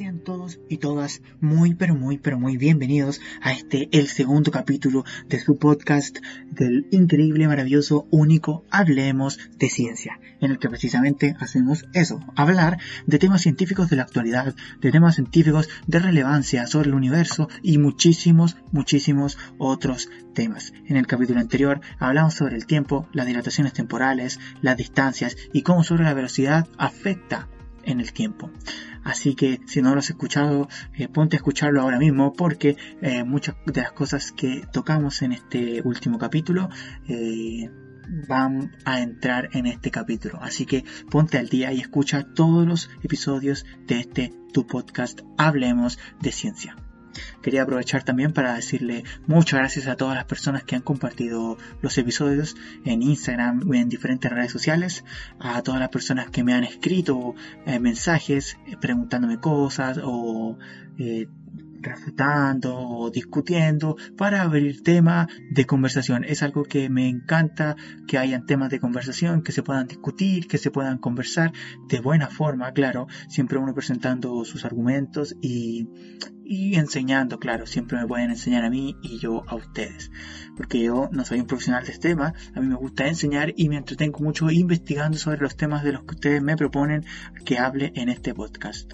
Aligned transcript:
Sean 0.00 0.20
todos 0.20 0.58
y 0.70 0.78
todas 0.78 1.20
muy 1.42 1.74
pero 1.74 1.94
muy 1.94 2.16
pero 2.16 2.38
muy 2.38 2.56
bienvenidos 2.56 3.20
a 3.42 3.52
este 3.52 3.90
el 3.92 4.08
segundo 4.08 4.50
capítulo 4.50 5.04
de 5.28 5.38
su 5.38 5.58
podcast 5.58 6.16
del 6.50 6.86
increíble, 6.90 7.46
maravilloso, 7.46 8.06
único 8.10 8.64
Hablemos 8.70 9.38
de 9.58 9.68
Ciencia, 9.68 10.18
en 10.40 10.52
el 10.52 10.58
que 10.58 10.70
precisamente 10.70 11.36
hacemos 11.38 11.84
eso, 11.92 12.18
hablar 12.34 12.78
de 13.06 13.18
temas 13.18 13.42
científicos 13.42 13.90
de 13.90 13.96
la 13.96 14.04
actualidad, 14.04 14.54
de 14.80 14.90
temas 14.90 15.16
científicos 15.16 15.68
de 15.86 15.98
relevancia 15.98 16.66
sobre 16.66 16.88
el 16.88 16.94
universo 16.94 17.50
y 17.62 17.76
muchísimos, 17.76 18.56
muchísimos 18.72 19.36
otros 19.58 20.08
temas. 20.32 20.72
En 20.86 20.96
el 20.96 21.06
capítulo 21.06 21.40
anterior 21.40 21.82
hablamos 21.98 22.32
sobre 22.32 22.56
el 22.56 22.64
tiempo, 22.64 23.06
las 23.12 23.26
dilataciones 23.26 23.74
temporales, 23.74 24.40
las 24.62 24.78
distancias 24.78 25.36
y 25.52 25.60
cómo 25.60 25.84
sobre 25.84 26.04
la 26.04 26.14
velocidad 26.14 26.66
afecta 26.78 27.50
en 27.90 28.00
el 28.00 28.12
tiempo. 28.12 28.50
Así 29.04 29.34
que 29.34 29.60
si 29.66 29.82
no 29.82 29.92
lo 29.92 30.00
has 30.00 30.10
escuchado, 30.10 30.68
eh, 30.94 31.08
ponte 31.08 31.36
a 31.36 31.38
escucharlo 31.38 31.80
ahora 31.80 31.98
mismo 31.98 32.32
porque 32.32 32.76
eh, 33.00 33.24
muchas 33.24 33.56
de 33.66 33.80
las 33.80 33.92
cosas 33.92 34.32
que 34.32 34.64
tocamos 34.72 35.22
en 35.22 35.32
este 35.32 35.82
último 35.82 36.18
capítulo 36.18 36.68
eh, 37.08 37.70
van 38.28 38.76
a 38.84 39.00
entrar 39.00 39.50
en 39.52 39.66
este 39.66 39.90
capítulo. 39.90 40.38
Así 40.42 40.66
que 40.66 40.84
ponte 41.10 41.38
al 41.38 41.48
día 41.48 41.72
y 41.72 41.80
escucha 41.80 42.24
todos 42.34 42.66
los 42.66 42.90
episodios 43.02 43.64
de 43.86 44.00
este 44.00 44.32
tu 44.52 44.66
podcast 44.66 45.20
Hablemos 45.38 45.98
de 46.20 46.32
Ciencia. 46.32 46.76
Quería 47.42 47.62
aprovechar 47.62 48.02
también 48.02 48.32
para 48.32 48.54
decirle 48.54 49.04
muchas 49.26 49.58
gracias 49.60 49.86
a 49.86 49.96
todas 49.96 50.14
las 50.14 50.24
personas 50.24 50.64
que 50.64 50.76
han 50.76 50.82
compartido 50.82 51.58
los 51.82 51.96
episodios 51.98 52.56
en 52.84 53.02
Instagram 53.02 53.68
o 53.68 53.74
en 53.74 53.88
diferentes 53.88 54.30
redes 54.30 54.52
sociales, 54.52 55.04
a 55.38 55.62
todas 55.62 55.80
las 55.80 55.90
personas 55.90 56.30
que 56.30 56.44
me 56.44 56.54
han 56.54 56.64
escrito 56.64 57.34
eh, 57.66 57.78
mensajes 57.80 58.56
eh, 58.66 58.76
preguntándome 58.80 59.38
cosas 59.38 60.00
o 60.02 60.58
eh, 60.98 61.26
refutando 61.80 62.78
o 62.78 63.10
discutiendo 63.10 63.96
para 64.16 64.42
abrir 64.42 64.82
tema 64.82 65.28
de 65.50 65.66
conversación. 65.66 66.24
Es 66.24 66.42
algo 66.42 66.64
que 66.64 66.88
me 66.88 67.08
encanta 67.08 67.76
que 68.06 68.18
hayan 68.18 68.46
temas 68.46 68.70
de 68.70 68.80
conversación, 68.80 69.42
que 69.42 69.52
se 69.52 69.62
puedan 69.62 69.86
discutir, 69.86 70.46
que 70.46 70.58
se 70.58 70.70
puedan 70.70 70.98
conversar 70.98 71.52
de 71.88 72.00
buena 72.00 72.28
forma, 72.28 72.72
claro, 72.72 73.06
siempre 73.28 73.58
uno 73.58 73.74
presentando 73.74 74.44
sus 74.44 74.64
argumentos 74.64 75.36
y, 75.40 75.88
y 76.44 76.76
enseñando, 76.76 77.38
claro, 77.38 77.66
siempre 77.66 77.98
me 77.98 78.06
pueden 78.06 78.30
enseñar 78.30 78.64
a 78.64 78.70
mí 78.70 78.96
y 79.02 79.18
yo 79.18 79.44
a 79.48 79.54
ustedes. 79.54 80.10
Porque 80.56 80.82
yo 80.82 81.08
no 81.12 81.24
soy 81.24 81.40
un 81.40 81.46
profesional 81.46 81.84
de 81.84 81.92
este 81.92 82.08
tema, 82.08 82.34
a 82.54 82.60
mí 82.60 82.66
me 82.66 82.74
gusta 82.74 83.06
enseñar 83.06 83.52
y 83.56 83.68
me 83.68 83.76
entretengo 83.76 84.20
mucho 84.20 84.50
investigando 84.50 85.16
sobre 85.18 85.40
los 85.40 85.56
temas 85.56 85.84
de 85.84 85.92
los 85.92 86.04
que 86.04 86.14
ustedes 86.14 86.42
me 86.42 86.56
proponen 86.56 87.04
que 87.44 87.58
hable 87.58 87.92
en 87.94 88.08
este 88.08 88.34
podcast. 88.34 88.92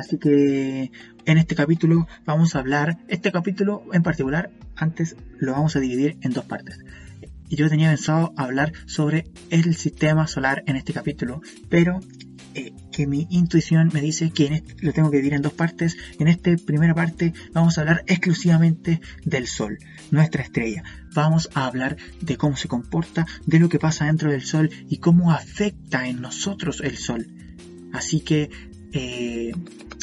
Así 0.00 0.16
que 0.16 0.90
en 1.26 1.38
este 1.38 1.54
capítulo 1.54 2.08
vamos 2.24 2.56
a 2.56 2.60
hablar, 2.60 2.96
este 3.08 3.30
capítulo 3.30 3.84
en 3.92 4.02
particular, 4.02 4.50
antes 4.74 5.14
lo 5.38 5.52
vamos 5.52 5.76
a 5.76 5.80
dividir 5.80 6.16
en 6.22 6.32
dos 6.32 6.46
partes. 6.46 6.78
Yo 7.50 7.68
tenía 7.68 7.90
pensado 7.90 8.32
hablar 8.38 8.72
sobre 8.86 9.26
el 9.50 9.74
sistema 9.74 10.26
solar 10.26 10.62
en 10.66 10.76
este 10.76 10.94
capítulo, 10.94 11.42
pero 11.68 12.00
eh, 12.54 12.72
que 12.90 13.06
mi 13.06 13.26
intuición 13.28 13.90
me 13.92 14.00
dice 14.00 14.30
que 14.30 14.64
lo 14.80 14.94
tengo 14.94 15.10
que 15.10 15.18
dividir 15.18 15.34
en 15.34 15.42
dos 15.42 15.52
partes. 15.52 15.98
En 16.18 16.28
esta 16.28 16.50
primera 16.64 16.94
parte 16.94 17.34
vamos 17.52 17.76
a 17.76 17.82
hablar 17.82 18.02
exclusivamente 18.06 19.02
del 19.26 19.46
Sol, 19.48 19.78
nuestra 20.10 20.42
estrella. 20.42 20.82
Vamos 21.14 21.50
a 21.52 21.66
hablar 21.66 21.98
de 22.22 22.38
cómo 22.38 22.56
se 22.56 22.68
comporta, 22.68 23.26
de 23.44 23.58
lo 23.58 23.68
que 23.68 23.78
pasa 23.78 24.06
dentro 24.06 24.30
del 24.30 24.42
Sol 24.42 24.70
y 24.88 24.96
cómo 24.96 25.30
afecta 25.30 26.08
en 26.08 26.22
nosotros 26.22 26.80
el 26.80 26.96
Sol. 26.96 27.26
Así 27.92 28.20
que 28.20 28.48
eh, 28.92 29.52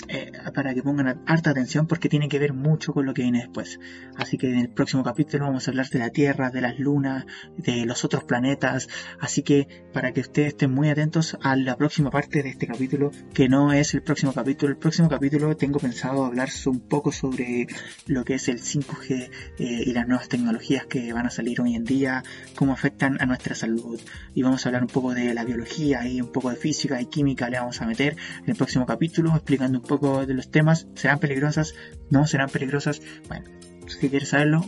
eh, 0.07 0.31
para 0.53 0.73
que 0.73 0.83
pongan 0.83 1.21
harta 1.25 1.49
atención 1.49 1.87
porque 1.87 2.09
tiene 2.09 2.29
que 2.29 2.39
ver 2.39 2.53
mucho 2.53 2.93
con 2.93 3.05
lo 3.05 3.13
que 3.13 3.23
viene 3.23 3.39
después. 3.39 3.79
Así 4.15 4.37
que 4.37 4.49
en 4.49 4.59
el 4.59 4.69
próximo 4.69 5.03
capítulo 5.03 5.45
vamos 5.45 5.67
a 5.67 5.71
hablar 5.71 5.89
de 5.89 5.99
la 5.99 6.09
Tierra, 6.09 6.49
de 6.49 6.61
las 6.61 6.79
lunas, 6.79 7.25
de 7.57 7.85
los 7.85 8.05
otros 8.05 8.23
planetas. 8.23 8.87
Así 9.19 9.43
que 9.43 9.67
para 9.93 10.13
que 10.13 10.21
ustedes 10.21 10.49
estén 10.49 10.71
muy 10.71 10.89
atentos 10.89 11.37
a 11.41 11.55
la 11.55 11.75
próxima 11.75 12.09
parte 12.09 12.43
de 12.43 12.49
este 12.49 12.67
capítulo, 12.67 13.11
que 13.33 13.49
no 13.49 13.73
es 13.73 13.93
el 13.93 14.01
próximo 14.01 14.33
capítulo. 14.33 14.71
El 14.71 14.77
próximo 14.77 15.09
capítulo 15.09 15.57
tengo 15.57 15.79
pensado 15.79 16.25
hablar 16.25 16.49
un 16.65 16.79
poco 16.79 17.11
sobre 17.11 17.67
lo 18.05 18.23
que 18.23 18.35
es 18.35 18.47
el 18.47 18.61
5G 18.61 19.11
eh, 19.11 19.29
y 19.57 19.93
las 19.93 20.07
nuevas 20.07 20.29
tecnologías 20.29 20.85
que 20.85 21.11
van 21.13 21.25
a 21.25 21.29
salir 21.29 21.59
hoy 21.61 21.75
en 21.75 21.83
día, 21.83 22.23
cómo 22.55 22.73
afectan 22.73 23.17
a 23.19 23.25
nuestra 23.25 23.55
salud. 23.55 23.99
Y 24.33 24.43
vamos 24.43 24.65
a 24.65 24.69
hablar 24.69 24.83
un 24.83 24.89
poco 24.89 25.13
de 25.13 25.33
la 25.33 25.43
biología 25.43 26.07
y 26.07 26.21
un 26.21 26.31
poco 26.31 26.49
de 26.49 26.55
física 26.55 27.01
y 27.01 27.05
química 27.07 27.49
le 27.49 27.59
vamos 27.59 27.81
a 27.81 27.85
meter 27.85 28.15
en 28.43 28.49
el 28.49 28.55
próximo 28.55 28.85
capítulo 28.85 29.31
explicando 29.31 29.79
un 29.79 29.85
poco 29.87 30.25
de 30.25 30.33
los 30.33 30.51
temas. 30.51 30.87
¿Serán 30.95 31.19
peligrosas? 31.19 31.73
¿No 32.09 32.27
serán 32.27 32.49
peligrosas? 32.49 33.01
Bueno, 33.27 33.45
si 33.87 34.09
quieres 34.09 34.29
saberlo, 34.29 34.63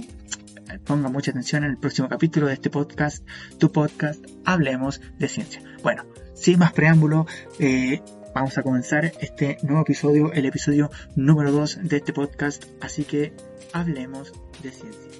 ponga 0.85 1.09
mucha 1.09 1.31
atención 1.31 1.63
en 1.63 1.72
el 1.72 1.78
próximo 1.78 2.09
capítulo 2.09 2.47
de 2.47 2.53
este 2.53 2.69
podcast, 2.69 3.25
tu 3.57 3.72
podcast, 3.72 4.24
Hablemos 4.46 5.02
de 5.18 5.28
Ciencia. 5.28 5.62
Bueno, 5.84 6.06
sin 6.34 6.59
más 6.59 6.74
preámbulo, 6.74 7.25
eh, 7.59 8.02
vamos 8.34 8.57
a 8.57 8.63
comenzar 8.63 9.06
este 9.19 9.57
nuevo 9.63 9.81
episodio, 9.81 10.31
el 10.34 10.46
episodio 10.46 10.90
número 11.16 11.51
2 11.51 11.80
de 11.84 11.97
este 11.97 12.13
podcast, 12.13 12.66
así 12.81 13.03
que 13.03 13.34
hablemos 13.74 14.34
de 14.63 14.72
ciencia. 14.72 15.12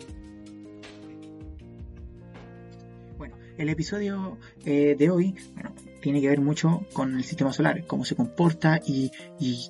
Bueno, 3.18 3.36
el 3.58 3.70
episodio 3.70 4.38
eh, 4.66 4.96
de 4.98 5.10
hoy, 5.10 5.36
bueno, 5.54 5.74
tiene 6.02 6.22
que 6.22 6.30
ver 6.30 6.42
mucho 6.42 6.86
con 6.94 7.18
el 7.18 7.24
sistema 7.24 7.54
solar, 7.54 7.86
cómo 7.86 8.06
se 8.06 8.16
comporta 8.16 8.80
y, 8.86 9.12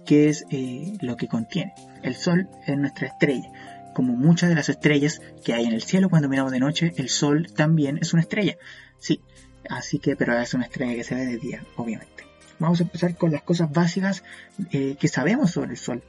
qué 0.06 0.30
es 0.30 0.46
eh, 0.52 0.94
lo 1.02 1.18
que 1.18 1.28
contiene. 1.28 1.74
El 2.04 2.16
Sol 2.16 2.48
es 2.66 2.78
nuestra 2.78 3.08
estrella. 3.08 3.52
Como 3.94 4.16
muchas 4.16 4.50
de 4.50 4.56
las 4.56 4.70
estrellas 4.70 5.22
que 5.44 5.54
hay 5.54 5.66
en 5.66 5.74
el 5.74 5.82
cielo 5.82 6.10
cuando 6.10 6.30
miramos 6.30 6.52
de 6.52 6.60
noche, 6.60 6.94
el 6.98 7.10
Sol 7.10 7.52
también 7.54 7.98
es 7.98 8.14
una 8.14 8.22
estrella. 8.22 8.58
Sí, 8.98 9.22
así 9.70 10.00
que, 10.00 10.16
pero 10.16 10.38
es 10.40 10.54
una 10.54 10.66
estrella 10.66 10.96
que 10.96 11.04
se 11.04 11.16
ve 11.16 11.26
de 11.26 11.38
día, 11.38 11.64
obviamente. 11.76 12.24
Vamos 12.60 12.80
a 12.80 12.84
empezar 12.84 13.16
con 13.16 13.32
las 13.32 13.42
cosas 13.42 13.72
básicas 13.72 14.24
eh, 14.72 14.96
que 15.00 15.08
sabemos 15.08 15.52
sobre 15.52 15.72
el 15.72 15.78
Sol. 15.78 16.04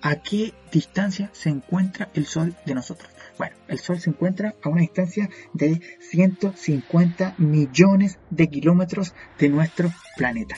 ¿A 0.00 0.16
qué 0.16 0.52
distancia 0.72 1.30
se 1.32 1.48
encuentra 1.48 2.10
el 2.14 2.26
Sol 2.26 2.56
de 2.66 2.74
nosotros? 2.74 3.10
Bueno, 3.42 3.56
el 3.66 3.80
Sol 3.80 3.98
se 3.98 4.08
encuentra 4.08 4.54
a 4.62 4.68
una 4.68 4.82
distancia 4.82 5.28
de 5.52 5.80
150 5.98 7.34
millones 7.38 8.20
de 8.30 8.48
kilómetros 8.48 9.14
de 9.36 9.48
nuestro 9.48 9.90
planeta. 10.16 10.54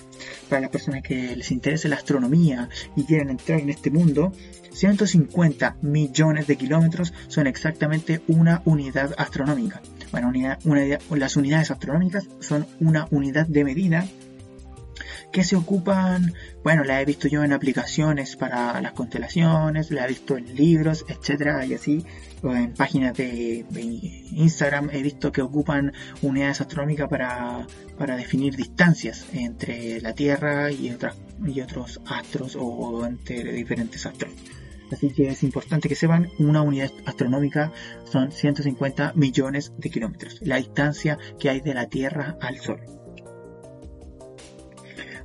Para 0.51 0.61
las 0.61 0.69
personas 0.69 1.01
que 1.01 1.35
les 1.35 1.51
interese 1.51 1.89
la 1.89 1.97
astronomía 1.97 2.69
y 2.95 3.05
quieren 3.05 3.31
entrar 3.31 3.61
en 3.61 3.71
este 3.71 3.91
mundo, 3.91 4.33
150 4.73 5.79
millones 5.81 6.47
de 6.47 6.57
kilómetros 6.57 7.15
son 7.29 7.47
exactamente 7.47 8.21
una 8.29 8.61
unidad 8.67 9.15
astronómica. 9.17 9.81
Bueno, 10.13 10.31
las 11.09 11.37
unidades 11.39 11.71
astronómicas 11.71 12.29
son 12.41 12.67
una 12.81 13.09
unidad 13.11 13.47
de 13.47 13.65
medida 13.65 14.07
que 15.35 15.43
se 15.43 15.57
ocupan, 15.57 16.33
bueno, 16.63 16.85
la 16.85 17.03
he 17.03 17.05
visto 17.05 17.27
yo 17.27 17.43
en 17.43 17.53
aplicaciones 17.53 18.37
para 18.37 18.81
las 18.81 18.93
constelaciones, 18.93 19.91
la 19.91 20.05
he 20.05 20.09
visto 20.09 20.37
en 20.37 20.55
libros, 20.55 21.05
etcétera, 21.09 21.67
y 21.67 21.75
así, 21.75 22.05
en 22.45 22.73
páginas 22.75 23.17
de, 23.17 23.67
Instagram 24.31 24.91
he 24.93 25.03
visto 25.03 25.33
que 25.33 25.43
ocupan 25.43 25.93
unidades 26.23 26.61
astronómicas 26.61 27.09
para, 27.09 27.67
para 27.99 28.17
definir 28.17 28.55
distancias 28.55 29.27
entre 29.33 30.01
la 30.01 30.15
Tierra 30.15 30.71
y, 30.71 30.93
otras, 30.93 31.17
y 31.45 31.61
otros 31.61 32.01
astros 32.07 32.57
o 32.57 33.05
entre 33.05 33.43
diferentes 33.55 34.07
astros. 34.07 34.33
Así 34.93 35.11
que 35.11 35.27
es 35.27 35.43
importante 35.43 35.89
que 35.89 35.97
sepan, 35.97 36.31
una 36.39 36.63
unidad 36.63 36.93
astronómica 37.07 37.73
son 38.05 38.31
150 38.31 39.15
millones 39.17 39.73
de 39.79 39.91
kilómetros, 39.91 40.39
la 40.43 40.59
distancia 40.59 41.19
que 41.41 41.51
hay 41.51 41.61
de 41.61 41.75
la 41.75 41.89
Tierra 41.89 42.39
al 42.41 42.61
Sol. 42.61 43.04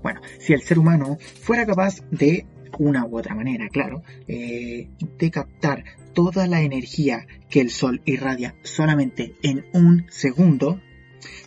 Bueno, 0.02 0.22
si 0.40 0.54
el 0.54 0.62
ser 0.62 0.80
humano 0.80 1.18
fuera 1.42 1.66
capaz 1.66 2.02
de 2.12 2.46
una 2.78 3.06
u 3.06 3.18
otra 3.18 3.36
manera, 3.36 3.70
claro, 3.70 4.04
eh, 4.28 4.90
de 5.18 5.32
captar 5.32 5.84
toda 6.14 6.48
la 6.48 6.62
energía 6.62 7.26
que 7.50 7.62
el 7.62 7.70
Sol 7.70 8.02
irradia 8.06 8.56
solamente 8.64 9.36
en 9.42 9.66
un 9.74 10.06
segundo, 10.10 10.80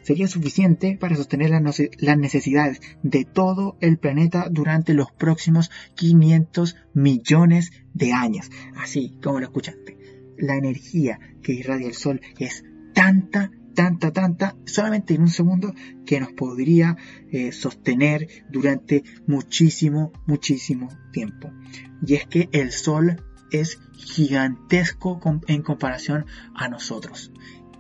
sería 0.03 0.29
suficiente 0.29 0.97
para 0.99 1.17
sostener 1.17 1.51
las 1.51 2.19
necesidades 2.19 2.81
de 3.03 3.25
todo 3.25 3.77
el 3.81 3.99
planeta 3.99 4.49
durante 4.51 4.95
los 4.95 5.11
próximos 5.13 5.71
500 5.95 6.77
millones 6.95 7.73
de 7.95 8.13
años. 8.13 8.51
Así 8.77 9.19
como 9.23 9.41
lo 9.41 9.47
escuchaste. 9.47 9.99
La 10.39 10.57
energía 10.57 11.19
que 11.43 11.53
irradia 11.53 11.87
el 11.87 11.95
Sol 11.95 12.21
es 12.39 12.65
tanta, 12.95 13.51
tanta, 13.75 14.13
tanta, 14.13 14.57
solamente 14.65 15.15
en 15.15 15.23
un 15.23 15.29
segundo, 15.29 15.75
que 16.07 16.21
nos 16.21 16.33
podría 16.33 16.97
eh, 17.31 17.53
sostener 17.53 18.29
durante 18.51 19.05
muchísimo, 19.27 20.13
muchísimo 20.27 20.89
tiempo. 21.13 21.51
Y 22.07 22.15
es 22.15 22.27
que 22.27 22.49
el 22.53 22.73
Sol 22.73 23.23
es 23.51 23.79
gigantesco 23.95 25.21
en 25.47 25.63
comparación 25.63 26.27
a 26.55 26.69
nosotros. 26.69 27.33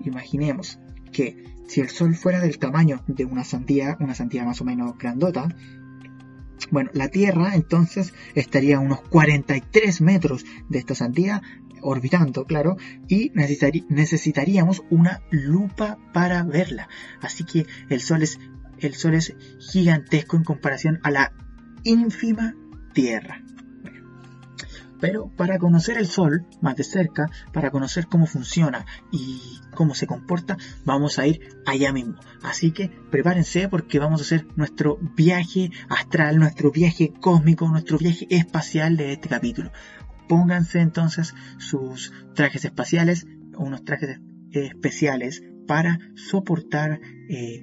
Imaginemos 0.04 0.78
que 1.12 1.44
si 1.66 1.80
el 1.80 1.88
Sol 1.88 2.14
fuera 2.14 2.40
del 2.40 2.58
tamaño 2.58 3.02
de 3.06 3.24
una 3.24 3.44
sandía, 3.44 3.96
una 4.00 4.14
sandía 4.14 4.44
más 4.44 4.60
o 4.60 4.64
menos 4.64 4.96
grandota, 4.98 5.48
Bueno, 6.70 6.90
la 6.94 7.08
Tierra 7.08 7.54
entonces 7.54 8.14
estaría 8.34 8.76
a 8.76 8.80
unos 8.80 9.00
43 9.00 10.00
metros 10.00 10.44
de 10.68 10.78
esta 10.78 10.94
sandía, 10.94 11.42
orbitando, 11.82 12.44
claro, 12.44 12.76
y 13.08 13.32
necesitaríamos 13.34 14.82
una 14.90 15.22
lupa 15.30 15.98
para 16.12 16.42
verla. 16.42 16.88
Así 17.20 17.44
que 17.44 17.66
el 17.88 18.00
Sol 18.00 18.22
es, 18.22 19.34
gigantesco 19.72 20.36
en 20.36 20.44
comparación 20.44 21.00
a 21.02 21.10
la 21.10 21.32
ínfima 21.84 22.54
Tierra. 22.92 23.42
Pero 25.00 25.30
para 25.36 25.58
conocer 25.58 25.98
el 25.98 26.06
Sol 26.06 26.46
más 26.60 26.76
de 26.76 26.84
cerca, 26.84 27.28
para 27.52 27.72
conocer 27.72 28.06
cómo 28.06 28.26
funciona 28.26 28.86
y 29.10 29.40
cómo 29.74 29.96
se 29.96 30.06
comporta, 30.06 30.56
vamos 30.84 31.18
a 31.18 31.26
ir 31.26 31.40
allá 31.66 31.92
mismo. 31.92 32.14
Así 32.42 32.70
que 32.70 32.88
prepárense 33.10 33.68
porque 33.68 33.98
vamos 33.98 34.20
a 34.20 34.24
hacer 34.24 34.46
nuestro 34.54 34.98
viaje 35.16 35.70
astral, 35.88 36.38
nuestro 36.38 36.70
viaje 36.70 37.12
cósmico, 37.20 37.68
nuestro 37.68 37.98
viaje 37.98 38.28
espacial 38.30 38.96
de 38.96 39.14
este 39.14 39.28
capítulo. 39.28 39.72
Pónganse 40.32 40.80
entonces 40.80 41.34
sus 41.58 42.10
trajes 42.34 42.64
espaciales, 42.64 43.26
unos 43.58 43.84
trajes 43.84 44.18
especiales 44.50 45.42
para 45.66 45.98
soportar 46.14 47.02
eh, 47.28 47.62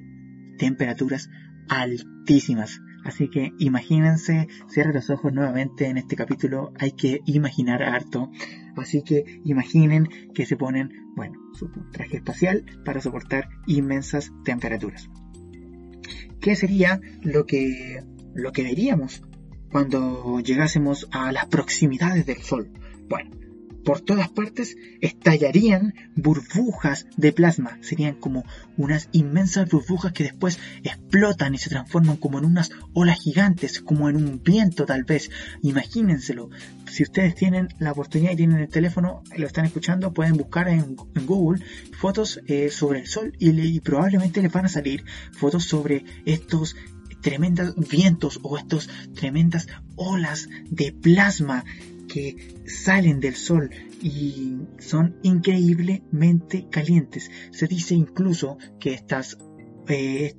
temperaturas 0.59 1.31
altísimas. 1.67 2.79
Así 3.03 3.27
que 3.27 3.53
imagínense, 3.57 4.47
cierren 4.71 4.93
los 4.93 5.09
ojos 5.09 5.33
nuevamente 5.33 5.87
en 5.87 5.97
este 5.97 6.15
capítulo, 6.15 6.71
hay 6.77 6.91
que 6.91 7.21
imaginar 7.25 7.81
harto. 7.81 8.29
Así 8.77 9.01
que 9.01 9.41
imaginen 9.45 10.07
que 10.35 10.45
se 10.45 10.55
ponen, 10.55 10.91
bueno, 11.15 11.39
su 11.53 11.71
traje 11.91 12.17
espacial 12.17 12.65
para 12.85 13.01
soportar 13.01 13.49
inmensas 13.65 14.31
temperaturas. 14.45 15.09
¿Qué 16.39 16.55
sería 16.55 17.01
lo 17.23 17.47
que, 17.47 18.03
lo 18.35 18.51
que 18.51 18.61
veríamos 18.61 19.23
cuando 19.71 20.39
llegásemos 20.39 21.07
a 21.11 21.31
las 21.31 21.45
proximidades 21.45 22.25
del 22.25 22.41
Sol? 22.41 22.69
Bueno, 23.07 23.31
por 23.89 24.01
todas 24.01 24.29
partes 24.29 24.77
estallarían 25.01 25.93
burbujas 26.15 27.07
de 27.17 27.31
plasma. 27.31 27.77
Serían 27.81 28.15
como 28.15 28.45
unas 28.77 29.09
inmensas 29.13 29.69
burbujas 29.69 30.11
que 30.13 30.25
después 30.25 30.59
explotan 30.83 31.55
y 31.55 31.57
se 31.57 31.69
transforman 31.69 32.17
como 32.17 32.39
en 32.39 32.45
unas 32.45 32.71
olas 32.93 33.19
gigantes, 33.19 33.79
como 33.81 34.09
en 34.09 34.17
un 34.17 34.43
viento 34.43 34.85
tal 34.85 35.05
vez. 35.05 35.31
Imagínenselo. 35.63 36.49
Si 36.87 37.03
ustedes 37.03 37.35
tienen 37.35 37.69
la 37.79 37.93
oportunidad 37.93 38.33
y 38.33 38.35
tienen 38.35 38.59
el 38.59 38.69
teléfono, 38.69 39.23
lo 39.35 39.47
están 39.47 39.65
escuchando, 39.65 40.13
pueden 40.13 40.37
buscar 40.37 40.67
en, 40.67 40.95
Google 41.25 41.63
fotos 41.97 42.41
eh, 42.47 42.69
sobre 42.69 42.99
el 42.99 43.07
Sol 43.07 43.33
y, 43.39 43.79
probablemente 43.79 44.41
les 44.41 44.51
van 44.51 44.65
a 44.65 44.69
salir 44.69 45.03
fotos 45.31 45.63
sobre 45.63 46.05
estos 46.25 46.75
tremendos 47.21 47.75
vientos 47.75 48.39
o 48.43 48.57
estos 48.57 48.89
tremendas 49.13 49.67
olas 49.95 50.49
de 50.69 50.91
plasma 50.91 51.63
que 52.07 52.55
salen 52.65 53.19
del 53.19 53.35
sol 53.35 53.69
y 54.01 54.57
son 54.79 55.17
increíblemente 55.23 56.67
calientes. 56.69 57.29
Se 57.51 57.67
dice 57.67 57.95
incluso 57.95 58.57
que 58.79 58.93
estas, 58.93 59.37
eh, 59.87 60.35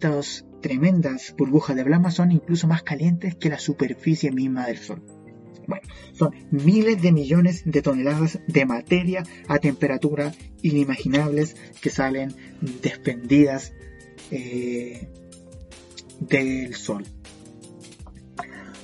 tremendas 0.60 1.34
burbujas 1.38 1.76
de 1.76 1.84
plasma 1.84 2.10
son 2.10 2.32
incluso 2.32 2.66
más 2.66 2.82
calientes 2.82 3.34
que 3.34 3.48
la 3.48 3.58
superficie 3.58 4.30
misma 4.30 4.66
del 4.66 4.78
sol. 4.78 5.02
Bueno, 5.66 5.86
son 6.12 6.34
miles 6.50 7.00
de 7.00 7.12
millones 7.12 7.62
de 7.64 7.80
toneladas 7.80 8.40
de 8.46 8.66
materia 8.66 9.22
a 9.46 9.58
temperatura 9.58 10.32
inimaginables 10.62 11.56
que 11.80 11.90
salen 11.90 12.34
desprendidas 12.82 13.72
eh, 14.32 15.08
del 16.20 16.74
Sol. 16.74 17.04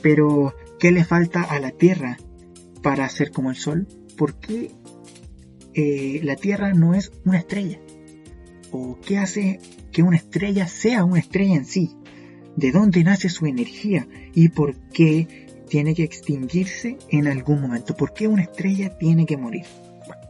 Pero, 0.02 0.54
¿qué 0.78 0.90
le 0.90 1.04
falta 1.04 1.42
a 1.42 1.60
la 1.60 1.70
Tierra 1.70 2.16
para 2.82 3.08
ser 3.08 3.30
como 3.30 3.50
el 3.50 3.56
Sol? 3.56 3.86
¿Por 4.16 4.34
qué 4.40 4.70
eh, 5.74 6.20
la 6.22 6.36
Tierra 6.36 6.72
no 6.72 6.94
es 6.94 7.12
una 7.24 7.38
estrella? 7.38 7.80
¿O 8.72 8.98
qué 9.00 9.18
hace 9.18 9.60
que 9.92 10.02
una 10.02 10.16
estrella 10.16 10.66
sea 10.66 11.04
una 11.04 11.20
estrella 11.20 11.54
en 11.54 11.64
sí? 11.64 11.96
¿De 12.56 12.72
dónde 12.72 13.04
nace 13.04 13.28
su 13.28 13.46
energía? 13.46 14.08
¿Y 14.34 14.48
por 14.48 14.76
qué 14.90 15.46
tiene 15.68 15.94
que 15.94 16.04
extinguirse 16.04 16.98
en 17.10 17.26
algún 17.26 17.60
momento? 17.60 17.96
¿Por 17.96 18.12
qué 18.12 18.28
una 18.28 18.42
estrella 18.42 18.96
tiene 18.98 19.26
que 19.26 19.36
morir? 19.36 19.64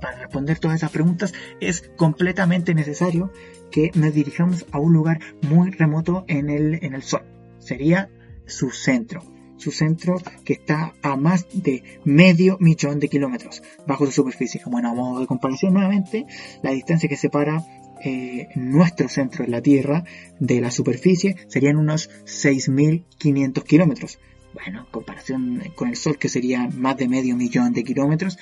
Para 0.07 0.19
responder 0.19 0.61
todas 0.61 0.77
esas 0.77 0.93
preguntas 0.93 1.35
es 1.59 1.91
completamente 1.97 2.75
necesario 2.75 3.33
que 3.73 3.91
nos 3.95 4.15
dirijamos 4.15 4.65
a 4.71 4.79
un 4.79 4.93
lugar 4.93 5.19
muy 5.43 5.73
remoto 5.73 6.25
en 6.29 6.49
el, 6.49 6.79
en 6.85 6.95
el 6.95 7.03
Sol. 7.03 7.23
Sería 7.59 8.09
su 8.47 8.71
centro 8.71 9.23
su 9.57 9.73
centro 9.73 10.21
que 10.45 10.53
está 10.53 10.93
a 11.03 11.17
más 11.17 11.47
de 11.51 11.83
medio 12.05 12.59
millón 12.61 13.01
de 13.01 13.09
kilómetros 13.09 13.63
bajo 13.87 14.05
su 14.05 14.13
superficie. 14.13 14.61
Bueno, 14.67 14.91
a 14.91 14.95
modo 14.95 15.19
de 15.19 15.27
comparación 15.27 15.73
nuevamente, 15.73 16.27
la 16.63 16.73
distancia 16.73 17.09
que 17.09 17.17
separa 17.17 17.65
eh, 18.05 18.49
nuestro 18.55 19.09
centro 19.09 19.45
en 19.45 19.51
la 19.53 19.63
Tierra 19.63 20.05
de 20.39 20.61
la 20.61 20.71
superficie 20.71 21.37
serían 21.49 21.79
unos 21.79 22.11
6.500 22.27 23.63
kilómetros. 23.65 24.19
Bueno, 24.53 24.81
en 24.81 24.87
comparación 24.91 25.63
con 25.75 25.89
el 25.89 25.97
Sol 25.97 26.19
que 26.19 26.29
sería 26.29 26.69
más 26.69 26.99
de 26.99 27.09
medio 27.09 27.35
millón 27.35 27.73
de 27.73 27.83
kilómetros, 27.83 28.39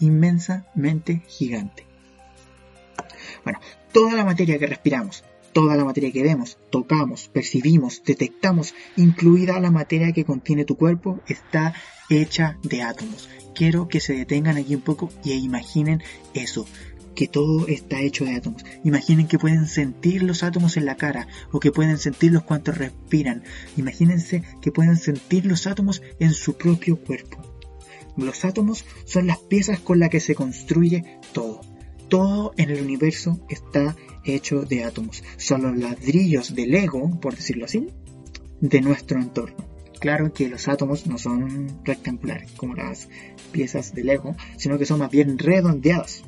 inmensamente 0.00 1.22
gigante. 1.26 1.86
Bueno, 3.44 3.60
toda 3.92 4.14
la 4.14 4.24
materia 4.24 4.58
que 4.58 4.66
respiramos, 4.66 5.24
Toda 5.52 5.76
la 5.76 5.84
materia 5.84 6.12
que 6.12 6.22
vemos, 6.22 6.58
tocamos, 6.70 7.28
percibimos, 7.28 8.02
detectamos, 8.04 8.74
incluida 8.96 9.58
la 9.58 9.70
materia 9.70 10.12
que 10.12 10.24
contiene 10.24 10.64
tu 10.64 10.76
cuerpo, 10.76 11.20
está 11.26 11.74
hecha 12.10 12.58
de 12.62 12.82
átomos. 12.82 13.28
Quiero 13.54 13.88
que 13.88 13.98
se 13.98 14.12
detengan 14.12 14.56
aquí 14.56 14.74
un 14.74 14.82
poco 14.82 15.10
y 15.24 15.32
imaginen 15.32 16.02
eso, 16.34 16.66
que 17.16 17.26
todo 17.26 17.66
está 17.66 18.00
hecho 18.00 18.24
de 18.24 18.36
átomos. 18.36 18.64
Imaginen 18.84 19.26
que 19.26 19.38
pueden 19.38 19.66
sentir 19.66 20.22
los 20.22 20.42
átomos 20.44 20.76
en 20.76 20.84
la 20.84 20.96
cara 20.96 21.26
o 21.50 21.60
que 21.60 21.72
pueden 21.72 21.98
sentirlos 21.98 22.44
cuando 22.44 22.70
respiran. 22.70 23.42
Imagínense 23.76 24.44
que 24.60 24.70
pueden 24.70 24.96
sentir 24.96 25.46
los 25.46 25.66
átomos 25.66 26.02
en 26.20 26.34
su 26.34 26.56
propio 26.56 27.00
cuerpo. 27.00 27.47
Los 28.18 28.44
átomos 28.44 28.84
son 29.04 29.26
las 29.26 29.38
piezas 29.38 29.80
con 29.80 29.98
las 29.98 30.10
que 30.10 30.20
se 30.20 30.34
construye 30.34 31.18
todo. 31.32 31.62
Todo 32.08 32.52
en 32.56 32.70
el 32.70 32.82
universo 32.82 33.40
está 33.48 33.96
hecho 34.24 34.62
de 34.62 34.84
átomos. 34.84 35.24
Son 35.36 35.62
los 35.62 35.76
ladrillos 35.76 36.54
del 36.54 36.74
ego, 36.74 37.18
por 37.20 37.36
decirlo 37.36 37.64
así, 37.64 37.88
de 38.60 38.80
nuestro 38.80 39.20
entorno. 39.20 39.56
Claro 40.00 40.32
que 40.32 40.48
los 40.48 40.68
átomos 40.68 41.06
no 41.06 41.18
son 41.18 41.80
rectangulares 41.84 42.52
como 42.52 42.74
las 42.74 43.08
piezas 43.50 43.94
del 43.94 44.06
Lego, 44.06 44.36
sino 44.56 44.78
que 44.78 44.86
son 44.86 45.00
más 45.00 45.10
bien 45.10 45.38
redondeadas. 45.38 46.22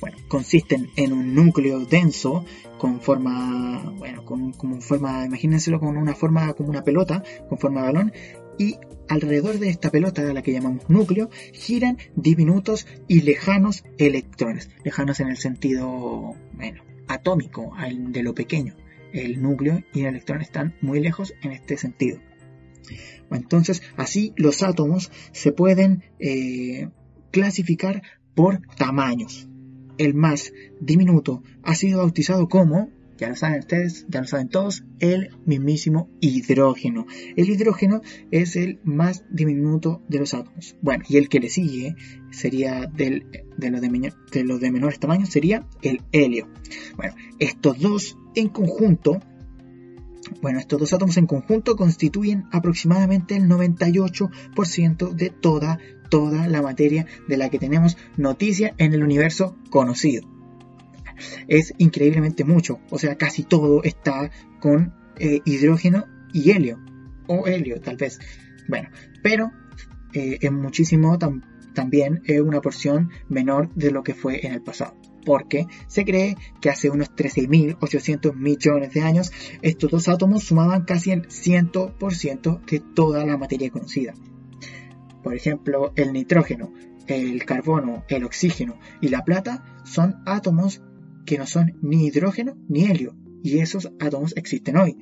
Bueno, 0.00 0.16
consisten 0.28 0.88
en 0.96 1.12
un 1.12 1.34
núcleo 1.34 1.80
denso 1.80 2.46
con 2.78 3.02
forma, 3.02 3.92
bueno, 3.98 4.24
con, 4.24 4.54
forma, 4.80 5.26
imagínenselo 5.26 5.78
con 5.78 5.98
una 5.98 6.14
forma 6.14 6.54
como 6.54 6.70
una 6.70 6.82
pelota, 6.82 7.22
con 7.50 7.58
forma 7.58 7.82
de 7.82 7.86
balón, 7.88 8.12
y 8.60 8.76
alrededor 9.08 9.58
de 9.58 9.70
esta 9.70 9.90
pelota, 9.90 10.20
a 10.20 10.34
la 10.34 10.42
que 10.42 10.52
llamamos 10.52 10.90
núcleo, 10.90 11.30
giran 11.54 11.96
diminutos 12.14 12.86
y 13.08 13.22
lejanos 13.22 13.84
electrones. 13.96 14.68
Lejanos 14.84 15.18
en 15.20 15.28
el 15.28 15.38
sentido, 15.38 16.34
bueno, 16.52 16.82
atómico, 17.08 17.72
de 17.98 18.22
lo 18.22 18.34
pequeño. 18.34 18.76
El 19.14 19.40
núcleo 19.40 19.82
y 19.94 20.00
el 20.00 20.08
electrón 20.08 20.42
están 20.42 20.76
muy 20.82 21.00
lejos 21.00 21.32
en 21.42 21.52
este 21.52 21.78
sentido. 21.78 22.20
Entonces, 23.30 23.82
así 23.96 24.34
los 24.36 24.62
átomos 24.62 25.10
se 25.32 25.52
pueden 25.52 26.04
eh, 26.18 26.90
clasificar 27.30 28.02
por 28.34 28.60
tamaños. 28.76 29.48
El 29.96 30.12
más 30.12 30.52
diminuto 30.82 31.42
ha 31.62 31.74
sido 31.74 32.00
bautizado 32.00 32.50
como 32.50 32.90
ya 33.20 33.28
lo 33.28 33.36
saben 33.36 33.58
ustedes, 33.58 34.06
ya 34.08 34.22
lo 34.22 34.26
saben 34.26 34.48
todos, 34.48 34.82
el 34.98 35.28
mismísimo 35.44 36.08
hidrógeno. 36.20 37.06
El 37.36 37.50
hidrógeno 37.50 38.00
es 38.30 38.56
el 38.56 38.80
más 38.82 39.24
diminuto 39.30 40.02
de 40.08 40.20
los 40.20 40.32
átomos. 40.32 40.74
Bueno, 40.80 41.04
y 41.06 41.18
el 41.18 41.28
que 41.28 41.38
le 41.38 41.50
sigue 41.50 41.96
sería 42.30 42.86
del, 42.86 43.26
de, 43.58 43.70
los 43.70 44.60
de, 44.60 44.70
menores 44.70 44.98
tamaños, 44.98 45.28
sería 45.28 45.66
el 45.82 46.00
helio. 46.12 46.48
Bueno, 46.96 47.14
estos 47.38 47.78
dos 47.78 48.18
en 48.34 48.48
conjunto 48.48 49.20
bueno, 50.40 50.60
estos 50.60 50.78
dos 50.78 50.92
átomos 50.92 51.16
en 51.16 51.26
conjunto 51.26 51.76
constituyen 51.76 52.44
aproximadamente 52.52 53.36
el 53.36 53.48
98% 53.48 55.12
de 55.12 55.30
toda, 55.30 55.78
toda 56.08 56.46
la 56.46 56.62
materia 56.62 57.06
de 57.26 57.36
la 57.36 57.50
que 57.50 57.58
tenemos 57.58 57.96
noticia 58.16 58.74
en 58.78 58.94
el 58.94 59.02
universo 59.02 59.56
conocido 59.70 60.39
es 61.48 61.74
increíblemente 61.78 62.44
mucho. 62.44 62.80
O 62.90 62.98
sea, 62.98 63.16
casi 63.16 63.42
todo 63.44 63.82
está 63.82 64.30
con 64.60 64.94
eh, 65.18 65.40
hidrógeno 65.44 66.06
y 66.32 66.50
helio. 66.50 66.78
O 67.26 67.46
helio, 67.46 67.80
tal 67.80 67.96
vez. 67.96 68.18
Bueno, 68.68 68.88
pero 69.22 69.52
eh, 70.12 70.38
es 70.40 70.52
muchísimo 70.52 71.18
también 71.74 72.22
es 72.24 72.40
una 72.40 72.60
porción 72.60 73.10
menor 73.28 73.72
de 73.74 73.90
lo 73.90 74.02
que 74.02 74.14
fue 74.14 74.44
en 74.46 74.52
el 74.52 74.62
pasado. 74.62 74.96
porque 75.26 75.66
se 75.86 76.06
cree 76.06 76.34
que 76.62 76.70
hace 76.70 76.88
unos 76.88 77.14
13.800 77.14 78.34
millones 78.34 78.94
de 78.94 79.02
años 79.02 79.30
estos 79.60 79.90
dos 79.90 80.08
átomos 80.08 80.44
sumaban 80.44 80.86
casi 80.86 81.10
el 81.10 81.28
100% 81.28 82.64
de 82.64 82.80
toda 82.80 83.26
la 83.26 83.36
materia 83.36 83.68
conocida. 83.70 84.14
Por 85.22 85.34
ejemplo, 85.34 85.92
el 85.96 86.14
nitrógeno, 86.14 86.72
el 87.06 87.44
carbono, 87.44 88.04
el 88.08 88.24
oxígeno 88.24 88.78
y 89.02 89.08
la 89.08 89.22
plata 89.22 89.62
son 89.84 90.22
átomos 90.24 90.82
que 91.26 91.38
no 91.38 91.46
son 91.46 91.78
ni 91.82 92.06
hidrógeno 92.06 92.56
ni 92.68 92.84
helio, 92.84 93.16
y 93.42 93.58
esos 93.58 93.92
átomos 94.00 94.34
existen 94.36 94.76
hoy. 94.76 94.96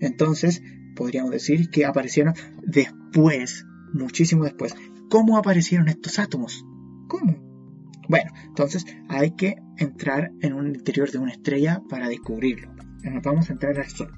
Entonces, 0.00 0.62
podríamos 0.94 1.30
decir 1.30 1.70
que 1.70 1.84
aparecieron 1.84 2.34
después, 2.62 3.64
muchísimo 3.92 4.44
después. 4.44 4.74
¿Cómo 5.10 5.38
aparecieron 5.38 5.88
estos 5.88 6.18
átomos? 6.18 6.64
¿Cómo? 7.08 7.44
Bueno, 8.08 8.32
entonces 8.46 8.84
hay 9.08 9.32
que 9.32 9.56
entrar 9.78 10.32
en 10.40 10.52
un 10.52 10.74
interior 10.74 11.10
de 11.10 11.18
una 11.18 11.32
estrella 11.32 11.82
para 11.88 12.08
descubrirlo. 12.08 12.74
Vamos 13.22 13.48
a 13.48 13.52
entrar 13.52 13.78
al 13.78 13.88
Sol. 13.88 14.12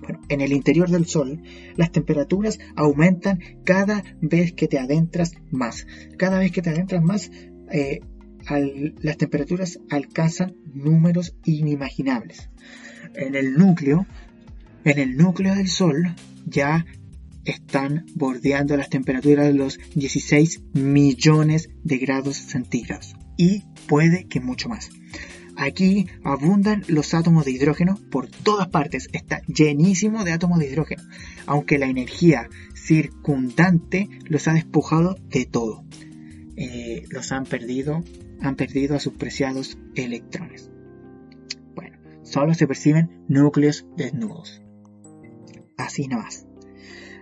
Bueno, 0.00 0.20
en 0.28 0.40
el 0.40 0.52
interior 0.52 0.88
del 0.88 1.06
Sol, 1.06 1.42
las 1.76 1.92
temperaturas 1.92 2.58
aumentan 2.74 3.38
cada 3.64 4.02
vez 4.20 4.52
que 4.52 4.68
te 4.68 4.78
adentras 4.78 5.32
más. 5.50 5.86
Cada 6.16 6.38
vez 6.38 6.52
que 6.52 6.62
te 6.62 6.70
adentras 6.70 7.02
más, 7.02 7.30
eh, 7.70 8.00
las 8.58 9.16
temperaturas 9.16 9.80
alcanzan 9.90 10.56
números 10.72 11.34
inimaginables. 11.44 12.50
En 13.14 13.34
el 13.34 13.54
núcleo, 13.54 14.06
en 14.84 14.98
el 14.98 15.16
núcleo 15.16 15.54
del 15.54 15.68
Sol, 15.68 16.14
ya 16.46 16.86
están 17.44 18.06
bordeando 18.14 18.76
las 18.76 18.90
temperaturas 18.90 19.46
de 19.46 19.54
los 19.54 19.78
16 19.94 20.62
millones 20.74 21.70
de 21.82 21.98
grados 21.98 22.36
centígrados 22.36 23.16
y 23.36 23.62
puede 23.86 24.24
que 24.24 24.40
mucho 24.40 24.68
más. 24.68 24.90
Aquí 25.56 26.06
abundan 26.24 26.84
los 26.88 27.12
átomos 27.12 27.44
de 27.44 27.52
hidrógeno 27.52 27.98
por 28.10 28.28
todas 28.28 28.68
partes, 28.68 29.08
está 29.12 29.42
llenísimo 29.46 30.24
de 30.24 30.32
átomos 30.32 30.58
de 30.58 30.66
hidrógeno, 30.66 31.02
aunque 31.46 31.78
la 31.78 31.86
energía 31.86 32.48
circundante 32.74 34.08
los 34.24 34.48
ha 34.48 34.54
despojado 34.54 35.16
de 35.28 35.44
todo. 35.44 35.84
Eh, 36.56 37.04
los 37.10 37.32
han 37.32 37.44
perdido, 37.44 38.02
han 38.42 38.56
perdido 38.56 38.96
a 38.96 39.00
sus 39.00 39.14
preciados 39.14 39.78
electrones. 39.94 40.70
Bueno, 41.74 41.98
solo 42.22 42.54
se 42.54 42.66
perciben 42.66 43.24
núcleos 43.28 43.86
desnudos. 43.96 44.62
Así 45.76 46.08
más 46.08 46.46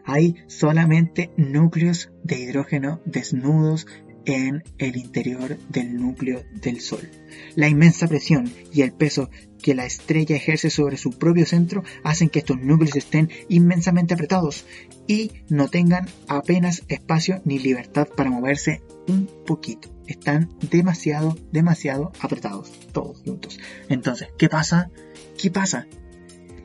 hay 0.09 0.37
solamente 0.47 1.31
núcleos 1.37 2.11
de 2.25 2.41
hidrógeno 2.41 3.03
desnudos 3.05 3.87
en 4.25 4.65
el 4.79 4.97
interior 4.97 5.59
del 5.69 5.97
núcleo 5.97 6.43
del 6.63 6.81
Sol. 6.81 7.11
La 7.57 7.69
inmensa 7.69 8.09
presión 8.09 8.51
y 8.73 8.81
el 8.81 8.93
peso 8.93 9.29
que 9.63 9.75
la 9.75 9.85
estrella 9.85 10.35
ejerce 10.35 10.71
sobre 10.71 10.97
su 10.97 11.11
propio 11.11 11.45
centro 11.45 11.85
hacen 12.05 12.31
que 12.31 12.39
estos 12.39 12.59
núcleos 12.59 12.97
estén 12.97 13.29
inmensamente 13.51 14.15
apretados 14.15 14.65
y 15.07 15.33
no 15.51 15.69
tengan 15.69 16.09
apenas 16.27 16.85
espacio 16.89 17.43
ni 17.45 17.59
libertad 17.59 18.09
para 18.17 18.31
moverse 18.31 18.81
un 19.09 19.29
poquito. 19.47 19.98
Están 20.09 20.49
demasiado, 20.71 21.37
demasiado 21.53 22.11
apretados, 22.21 22.73
todos 22.93 23.21
juntos. 23.21 23.61
Entonces, 23.89 24.29
¿qué 24.39 24.49
pasa? 24.49 24.91
¿Qué 25.41 25.51
pasa? 25.51 25.87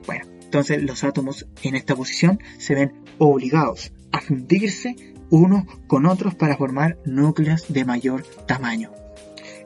Bueno, 0.08 0.26
entonces 0.44 0.82
los 0.82 1.04
átomos 1.04 1.46
en 1.62 1.76
esta 1.76 1.96
posición 1.96 2.40
se 2.58 2.74
ven 2.74 2.94
obligados 3.20 3.92
a 4.14 4.22
fundirse 4.22 4.96
unos 5.30 5.66
con 5.88 6.06
otros 6.06 6.36
para 6.36 6.58
formar 6.58 6.98
núcleos 7.06 7.66
de 7.68 7.86
mayor 7.86 8.24
tamaño. 8.48 8.92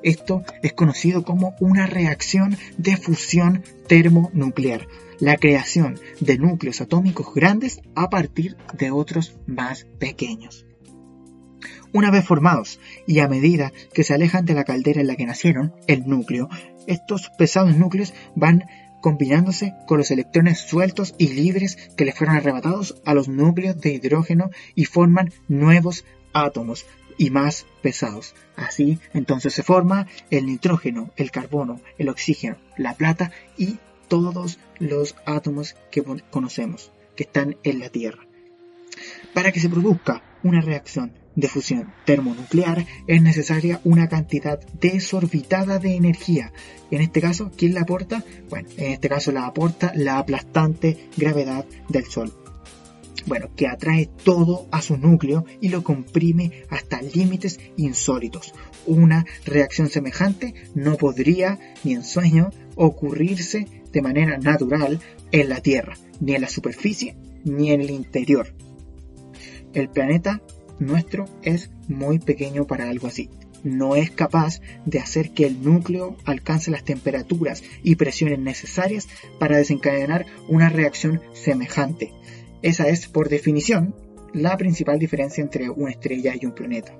Esto 0.01 0.43
es 0.63 0.73
conocido 0.73 1.23
como 1.23 1.55
una 1.59 1.85
reacción 1.85 2.57
de 2.77 2.97
fusión 2.97 3.63
termonuclear, 3.87 4.87
la 5.19 5.37
creación 5.37 5.99
de 6.19 6.37
núcleos 6.37 6.81
atómicos 6.81 7.33
grandes 7.33 7.81
a 7.95 8.09
partir 8.09 8.57
de 8.73 8.91
otros 8.91 9.37
más 9.45 9.85
pequeños. 9.99 10.66
Una 11.93 12.11
vez 12.11 12.25
formados 12.25 12.79
y 13.05 13.19
a 13.19 13.27
medida 13.27 13.71
que 13.93 14.03
se 14.03 14.13
alejan 14.13 14.45
de 14.45 14.53
la 14.53 14.63
caldera 14.63 15.01
en 15.01 15.07
la 15.07 15.15
que 15.15 15.25
nacieron, 15.25 15.73
el 15.87 16.07
núcleo, 16.07 16.49
estos 16.85 17.29
pesados 17.37 17.75
núcleos 17.75 18.13
van 18.35 18.65
combinándose 19.01 19.73
con 19.85 19.97
los 19.97 20.11
electrones 20.11 20.59
sueltos 20.59 21.15
y 21.17 21.29
libres 21.29 21.77
que 21.95 22.05
le 22.05 22.11
fueron 22.11 22.35
arrebatados 22.35 23.01
a 23.05 23.13
los 23.13 23.27
núcleos 23.27 23.79
de 23.79 23.93
hidrógeno 23.93 24.49
y 24.75 24.85
forman 24.85 25.31
nuevos 25.47 26.05
átomos 26.33 26.85
y 27.17 27.29
más 27.29 27.65
pesados. 27.81 28.35
Así, 28.55 28.99
entonces 29.13 29.53
se 29.53 29.63
forma 29.63 30.07
el 30.29 30.45
nitrógeno, 30.45 31.11
el 31.15 31.31
carbono, 31.31 31.81
el 31.97 32.09
oxígeno, 32.09 32.57
la 32.77 32.95
plata 32.95 33.31
y 33.57 33.77
todos 34.07 34.59
los 34.79 35.15
átomos 35.25 35.75
que 35.91 36.03
conocemos, 36.29 36.91
que 37.15 37.23
están 37.23 37.57
en 37.63 37.79
la 37.79 37.89
Tierra. 37.89 38.25
Para 39.33 39.51
que 39.51 39.59
se 39.59 39.69
produzca 39.69 40.23
una 40.43 40.61
reacción 40.61 41.13
de 41.37 41.47
fusión 41.47 41.93
termonuclear 42.03 42.85
es 43.05 43.21
necesaria 43.21 43.79
una 43.85 44.09
cantidad 44.09 44.59
desorbitada 44.81 45.79
de 45.79 45.95
energía. 45.95 46.51
En 46.91 47.01
este 47.01 47.21
caso, 47.21 47.51
¿quién 47.55 47.75
la 47.75 47.81
aporta? 47.81 48.25
Bueno, 48.49 48.67
en 48.75 48.91
este 48.91 49.07
caso 49.07 49.31
la 49.31 49.45
aporta 49.45 49.93
la 49.95 50.17
aplastante 50.17 51.07
gravedad 51.15 51.65
del 51.87 52.05
Sol. 52.05 52.33
Bueno, 53.27 53.49
que 53.55 53.67
atrae 53.67 54.09
todo 54.23 54.67
a 54.71 54.81
su 54.81 54.97
núcleo 54.97 55.45
y 55.61 55.69
lo 55.69 55.83
comprime 55.83 56.63
hasta 56.69 57.01
límites 57.01 57.59
insólitos. 57.75 58.53
Una 58.85 59.25
reacción 59.45 59.89
semejante 59.89 60.55
no 60.73 60.95
podría, 60.95 61.59
ni 61.83 61.93
en 61.93 62.03
sueño, 62.03 62.49
ocurrirse 62.75 63.67
de 63.91 64.01
manera 64.01 64.37
natural 64.37 64.99
en 65.31 65.49
la 65.49 65.61
Tierra, 65.61 65.97
ni 66.19 66.35
en 66.35 66.41
la 66.41 66.49
superficie, 66.49 67.15
ni 67.43 67.71
en 67.71 67.81
el 67.81 67.91
interior. 67.91 68.55
El 69.73 69.89
planeta 69.89 70.41
nuestro 70.79 71.25
es 71.41 71.69
muy 71.87 72.19
pequeño 72.19 72.65
para 72.65 72.89
algo 72.89 73.07
así. 73.07 73.29
No 73.63 73.95
es 73.95 74.11
capaz 74.11 74.61
de 74.85 74.99
hacer 74.99 75.31
que 75.31 75.45
el 75.45 75.63
núcleo 75.63 76.15
alcance 76.25 76.71
las 76.71 76.83
temperaturas 76.83 77.63
y 77.83 77.95
presiones 77.95 78.39
necesarias 78.39 79.07
para 79.39 79.57
desencadenar 79.57 80.25
una 80.47 80.69
reacción 80.69 81.21
semejante. 81.33 82.13
Esa 82.61 82.87
es, 82.87 83.07
por 83.07 83.29
definición, 83.29 83.95
la 84.33 84.57
principal 84.57 84.99
diferencia 84.99 85.41
entre 85.41 85.69
una 85.69 85.91
estrella 85.91 86.33
y 86.39 86.45
un 86.45 86.53
planeta. 86.53 86.97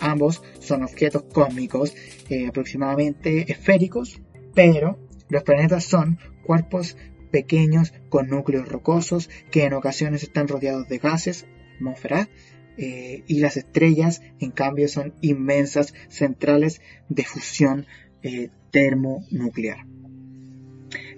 ambos 0.00 0.42
son 0.60 0.82
objetos 0.82 1.24
cósmicos 1.32 1.94
eh, 2.28 2.46
aproximadamente 2.46 3.50
esféricos, 3.50 4.20
pero 4.54 4.98
los 5.28 5.42
planetas 5.42 5.84
son 5.84 6.18
cuerpos 6.44 6.96
pequeños 7.30 7.92
con 8.08 8.28
núcleos 8.28 8.68
rocosos 8.68 9.30
que 9.50 9.64
en 9.64 9.74
ocasiones 9.74 10.22
están 10.22 10.48
rodeados 10.48 10.88
de 10.88 10.98
gases, 10.98 11.46
atmósfera, 11.76 12.28
eh, 12.76 13.24
y 13.26 13.40
las 13.40 13.56
estrellas 13.56 14.22
en 14.38 14.50
cambio 14.50 14.88
son 14.88 15.14
inmensas 15.20 15.94
centrales 16.08 16.80
de 17.08 17.24
fusión 17.24 17.86
eh, 18.22 18.50
termonuclear. 18.70 19.86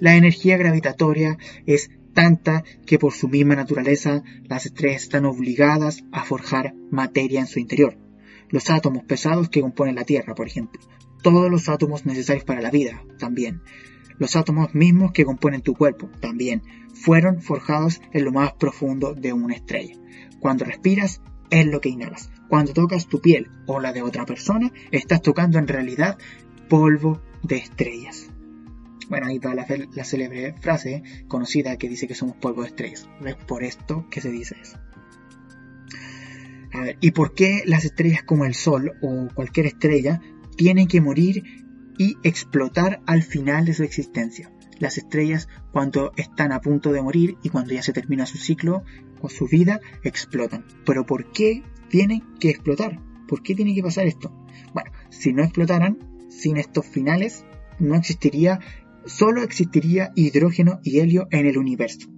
La 0.00 0.16
energía 0.16 0.56
gravitatoria 0.56 1.38
es 1.66 1.90
tanta 2.14 2.64
que 2.86 2.98
por 2.98 3.12
su 3.12 3.28
misma 3.28 3.54
naturaleza 3.54 4.22
las 4.44 4.66
estrellas 4.66 5.02
están 5.02 5.24
obligadas 5.24 6.04
a 6.12 6.24
forjar 6.24 6.74
materia 6.90 7.40
en 7.40 7.46
su 7.46 7.60
interior. 7.60 7.96
Los 8.50 8.70
átomos 8.70 9.04
pesados 9.04 9.48
que 9.48 9.60
componen 9.60 9.96
la 9.96 10.04
Tierra, 10.04 10.34
por 10.34 10.46
ejemplo. 10.46 10.80
Todos 11.22 11.50
los 11.50 11.68
átomos 11.68 12.06
necesarios 12.06 12.44
para 12.44 12.62
la 12.62 12.70
vida, 12.70 13.02
también. 13.18 13.60
Los 14.18 14.36
átomos 14.36 14.74
mismos 14.74 15.12
que 15.12 15.24
componen 15.24 15.62
tu 15.62 15.74
cuerpo, 15.74 16.08
también, 16.20 16.62
fueron 16.92 17.40
forjados 17.40 18.00
en 18.12 18.24
lo 18.24 18.32
más 18.32 18.52
profundo 18.54 19.14
de 19.14 19.32
una 19.32 19.54
estrella. 19.54 19.94
Cuando 20.40 20.64
respiras, 20.64 21.20
es 21.50 21.66
lo 21.66 21.80
que 21.80 21.88
inhalas. 21.88 22.30
Cuando 22.48 22.72
tocas 22.72 23.06
tu 23.06 23.20
piel 23.20 23.50
o 23.66 23.80
la 23.80 23.92
de 23.92 24.02
otra 24.02 24.24
persona, 24.26 24.72
estás 24.90 25.22
tocando 25.22 25.58
en 25.58 25.68
realidad 25.68 26.18
polvo 26.68 27.20
de 27.42 27.56
estrellas. 27.56 28.30
Bueno, 29.08 29.26
ahí 29.26 29.38
va 29.38 29.54
la, 29.54 30.04
célebre 30.04 30.54
frase 30.60 31.02
conocida 31.28 31.78
que 31.78 31.88
dice 31.88 32.06
que 32.06 32.14
somos 32.14 32.36
polvo 32.36 32.62
de 32.62 32.68
estrellas. 32.68 33.08
Es 33.24 33.36
por 33.36 33.64
esto 33.64 34.06
que 34.10 34.20
se 34.20 34.30
dice 34.30 34.56
eso. 34.60 34.78
A 36.72 36.82
ver, 36.82 36.98
¿y 37.00 37.12
por 37.12 37.34
qué 37.34 37.62
las 37.64 37.84
estrellas 37.84 38.22
como 38.22 38.44
el 38.44 38.54
Sol 38.54 38.92
o 39.00 39.28
cualquier 39.34 39.66
estrella 39.66 40.20
tienen 40.56 40.86
que 40.86 41.00
morir 41.00 41.42
y 41.96 42.16
explotar 42.22 43.00
al 43.06 43.22
final 43.22 43.64
de 43.64 43.72
su 43.72 43.82
existencia? 43.82 44.52
Las 44.78 44.98
estrellas 44.98 45.48
cuando 45.72 46.12
están 46.16 46.52
a 46.52 46.60
punto 46.60 46.92
de 46.92 47.02
morir 47.02 47.38
y 47.42 47.48
cuando 47.48 47.72
ya 47.72 47.82
se 47.82 47.94
termina 47.94 48.26
su 48.26 48.36
ciclo 48.36 48.84
o 49.20 49.28
su 49.28 49.46
vida 49.46 49.80
explotan. 50.02 50.64
Pero 50.84 51.06
¿por 51.06 51.30
qué 51.32 51.62
tienen 51.88 52.22
que 52.40 52.50
explotar? 52.50 53.00
¿Por 53.26 53.42
qué 53.42 53.54
tiene 53.54 53.74
que 53.74 53.82
pasar 53.82 54.06
esto? 54.06 54.32
Bueno, 54.72 54.90
si 55.10 55.32
no 55.32 55.42
explotaran, 55.42 55.98
sin 56.28 56.56
estos 56.56 56.86
finales, 56.86 57.44
no 57.78 57.94
existiría, 57.94 58.60
solo 59.04 59.42
existiría 59.42 60.12
hidrógeno 60.14 60.80
y 60.82 61.00
helio 61.00 61.28
en 61.30 61.46
el 61.46 61.58
universo. 61.58 62.08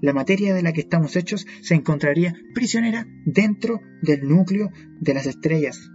La 0.00 0.12
materia 0.12 0.54
de 0.54 0.62
la 0.62 0.72
que 0.72 0.80
estamos 0.80 1.16
hechos 1.16 1.46
se 1.60 1.74
encontraría 1.74 2.34
prisionera 2.54 3.06
dentro 3.24 3.80
del 4.02 4.26
núcleo 4.26 4.70
de 5.00 5.14
las 5.14 5.26
estrellas. 5.26 5.90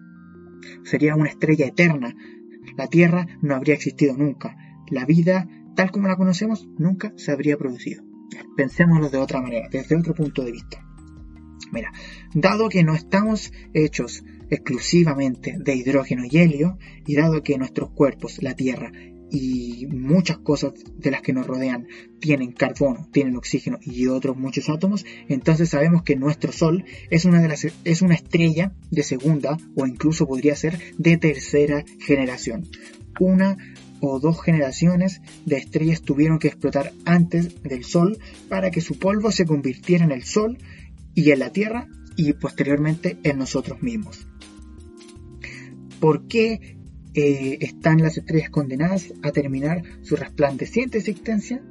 Sería 0.83 1.15
una 1.15 1.29
estrella 1.29 1.65
eterna. 1.65 2.15
la 2.77 2.87
Tierra 2.87 3.27
no 3.41 3.55
habría 3.55 3.75
existido 3.75 4.15
nunca. 4.15 4.55
La 4.89 5.05
vida, 5.05 5.47
tal 5.75 5.91
como 5.91 6.07
la 6.07 6.15
conocemos, 6.15 6.67
nunca 6.77 7.13
se 7.15 7.31
habría 7.31 7.57
producido. 7.57 8.10
Pensémoslo 8.55 9.09
de 9.09 9.17
otra 9.17 9.41
manera, 9.41 9.67
desde 9.69 9.97
otro 9.97 10.13
punto 10.13 10.43
de 10.43 10.51
vista. 10.51 10.85
Mira, 11.71 11.91
dado 12.33 12.69
que 12.69 12.83
no 12.83 12.95
estamos 12.95 13.51
hechos 13.73 14.23
exclusivamente 14.49 15.55
de 15.57 15.75
hidrógeno 15.75 16.23
y 16.29 16.37
helio, 16.37 16.77
y 17.05 17.15
dado 17.15 17.41
que 17.41 17.57
nuestros 17.57 17.91
cuerpos, 17.91 18.43
la 18.43 18.53
Tierra 18.53 18.91
y 19.31 19.87
muchas 19.87 20.39
cosas 20.39 20.73
de 20.97 21.09
las 21.09 21.21
que 21.21 21.31
nos 21.31 21.47
rodean 21.47 21.87
tienen 22.19 22.51
carbono, 22.51 23.07
tienen 23.13 23.37
oxígeno 23.37 23.79
y 23.81 24.07
otros 24.07 24.35
muchos 24.35 24.69
átomos, 24.69 25.05
entonces 25.29 25.69
sabemos 25.69 26.03
que 26.03 26.17
nuestro 26.17 26.51
Sol 26.51 26.83
es 27.09 27.23
una, 27.23 27.41
de 27.41 27.47
las, 27.47 27.65
es 27.85 28.01
una 28.01 28.15
estrella 28.15 28.73
de 28.91 29.03
segunda 29.03 29.57
o 29.75 29.87
incluso 29.87 30.27
podría 30.27 30.55
ser 30.57 30.77
de 30.97 31.15
tercera 31.15 31.85
generación. 31.99 32.67
Una 33.19 33.57
o 34.01 34.19
dos 34.19 34.41
generaciones 34.41 35.21
de 35.45 35.57
estrellas 35.57 36.01
tuvieron 36.01 36.39
que 36.39 36.47
explotar 36.47 36.91
antes 37.05 37.61
del 37.61 37.83
Sol 37.83 38.17
para 38.49 38.71
que 38.71 38.81
su 38.81 38.99
polvo 38.99 39.31
se 39.31 39.45
convirtiera 39.45 40.03
en 40.03 40.11
el 40.11 40.23
Sol 40.23 40.57
y 41.13 41.31
en 41.31 41.39
la 41.39 41.51
Tierra 41.51 41.87
y 42.17 42.33
posteriormente 42.33 43.17
en 43.23 43.37
nosotros 43.37 43.81
mismos. 43.81 44.27
¿Por 45.99 46.27
qué 46.27 46.77
eh, 47.13 47.57
están 47.61 48.01
las 48.01 48.17
estrellas 48.17 48.49
condenadas 48.49 49.13
a 49.21 49.31
terminar 49.31 49.83
su 50.01 50.15
resplandeciente 50.15 50.97
existencia 50.97 51.63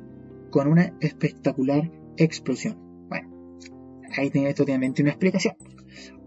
con 0.50 0.68
una 0.68 0.94
espectacular 1.00 1.90
explosión? 2.16 2.76
Bueno, 3.08 3.58
ahí 4.16 4.30
tiene 4.30 4.54
obviamente 4.58 5.02
una 5.02 5.10
explicación. 5.10 5.56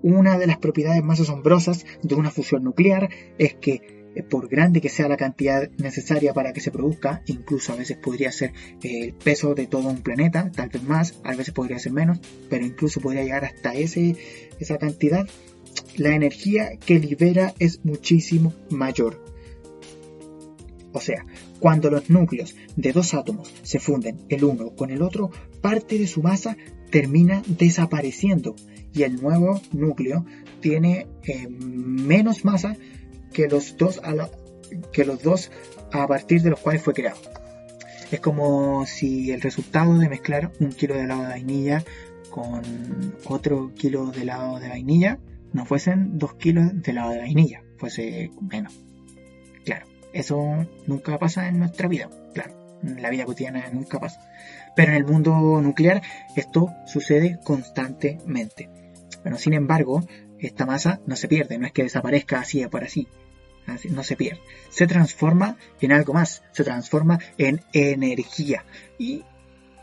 Una 0.01 0.37
de 0.37 0.47
las 0.47 0.57
propiedades 0.57 1.01
más 1.01 1.21
asombrosas 1.21 1.85
de 2.01 2.15
una 2.15 2.29
fusión 2.29 2.63
nuclear 2.63 3.09
es 3.37 3.55
que 3.55 4.02
por 4.21 4.47
grande 4.47 4.81
que 4.81 4.89
sea 4.89 5.07
la 5.07 5.17
cantidad 5.17 5.69
necesaria 5.77 6.33
para 6.33 6.53
que 6.53 6.61
se 6.61 6.71
produzca, 6.71 7.23
incluso 7.25 7.73
a 7.73 7.75
veces 7.75 7.97
podría 7.97 8.31
ser 8.31 8.53
eh, 8.83 9.05
el 9.05 9.13
peso 9.13 9.55
de 9.55 9.65
todo 9.65 9.89
un 9.89 10.01
planeta, 10.01 10.51
tal 10.51 10.69
vez 10.69 10.83
más, 10.83 11.19
a 11.23 11.35
veces 11.35 11.53
podría 11.53 11.79
ser 11.79 11.93
menos, 11.93 12.19
pero 12.49 12.65
incluso 12.65 13.01
podría 13.01 13.23
llegar 13.23 13.45
hasta 13.45 13.73
ese, 13.73 14.15
esa 14.59 14.77
cantidad, 14.77 15.27
la 15.97 16.15
energía 16.15 16.77
que 16.77 16.99
libera 16.99 17.53
es 17.59 17.83
muchísimo 17.83 18.53
mayor. 18.69 19.23
O 20.91 21.01
sea, 21.01 21.25
cuando 21.59 21.89
los 21.89 22.09
núcleos 22.09 22.55
de 22.75 22.91
dos 22.91 23.13
átomos 23.15 23.51
se 23.63 23.79
funden 23.79 24.19
el 24.29 24.43
uno 24.43 24.75
con 24.75 24.91
el 24.91 25.01
otro, 25.01 25.31
parte 25.61 25.97
de 25.97 26.07
su 26.07 26.21
masa 26.21 26.55
termina 26.91 27.41
desapareciendo 27.47 28.55
y 28.93 29.01
el 29.01 29.19
nuevo 29.19 29.59
núcleo 29.71 30.25
tiene 30.61 31.07
eh, 31.23 31.47
menos 31.49 32.45
masa 32.45 32.77
que 33.33 33.47
los, 33.47 33.77
dos 33.77 33.99
a 34.03 34.29
que 34.91 35.05
los 35.05 35.21
dos 35.21 35.51
a 35.91 36.07
partir 36.07 36.41
de 36.41 36.51
los 36.51 36.59
cuales 36.59 36.81
fue 36.81 36.93
creado. 36.93 37.19
Es 38.11 38.19
como 38.19 38.85
si 38.85 39.31
el 39.31 39.41
resultado 39.41 39.97
de 39.97 40.07
mezclar 40.07 40.51
un 40.59 40.71
kilo 40.71 40.95
de 40.95 41.01
helado 41.01 41.23
de 41.23 41.29
vainilla 41.29 41.83
con 42.29 42.61
otro 43.25 43.73
kilo 43.75 44.11
de 44.11 44.21
helado 44.21 44.59
de 44.59 44.69
vainilla 44.69 45.19
no 45.53 45.65
fuesen 45.65 46.17
2 46.17 46.33
kilos 46.35 46.81
de 46.81 46.91
helado 46.91 47.11
de 47.11 47.19
vainilla, 47.19 47.63
fuese 47.77 48.31
menos. 48.41 48.83
Claro, 49.63 49.85
eso 50.11 50.67
nunca 50.87 51.17
pasa 51.19 51.47
en 51.47 51.59
nuestra 51.59 51.87
vida, 51.87 52.09
claro, 52.33 52.79
en 52.83 53.01
la 53.01 53.09
vida 53.09 53.25
cotidiana 53.25 53.69
nunca 53.71 53.99
pasa. 53.99 54.19
Pero 54.75 54.91
en 54.91 54.97
el 54.97 55.05
mundo 55.05 55.61
nuclear 55.61 56.01
esto 56.35 56.73
sucede 56.87 57.39
constantemente. 57.43 58.69
Bueno, 59.21 59.37
sin 59.37 59.53
embargo, 59.53 60.03
esta 60.39 60.65
masa 60.65 60.99
no 61.05 61.15
se 61.15 61.27
pierde, 61.27 61.57
no 61.57 61.67
es 61.67 61.71
que 61.71 61.83
desaparezca 61.83 62.39
así 62.39 62.65
por 62.67 62.83
así, 62.83 63.07
así 63.07 63.22
no 63.67 64.03
se 64.03 64.15
pierde. 64.15 64.41
Se 64.69 64.87
transforma 64.87 65.57
en 65.81 65.91
algo 65.91 66.13
más, 66.13 66.43
se 66.51 66.63
transforma 66.63 67.19
en 67.37 67.61
energía. 67.73 68.65
¿Y 68.97 69.23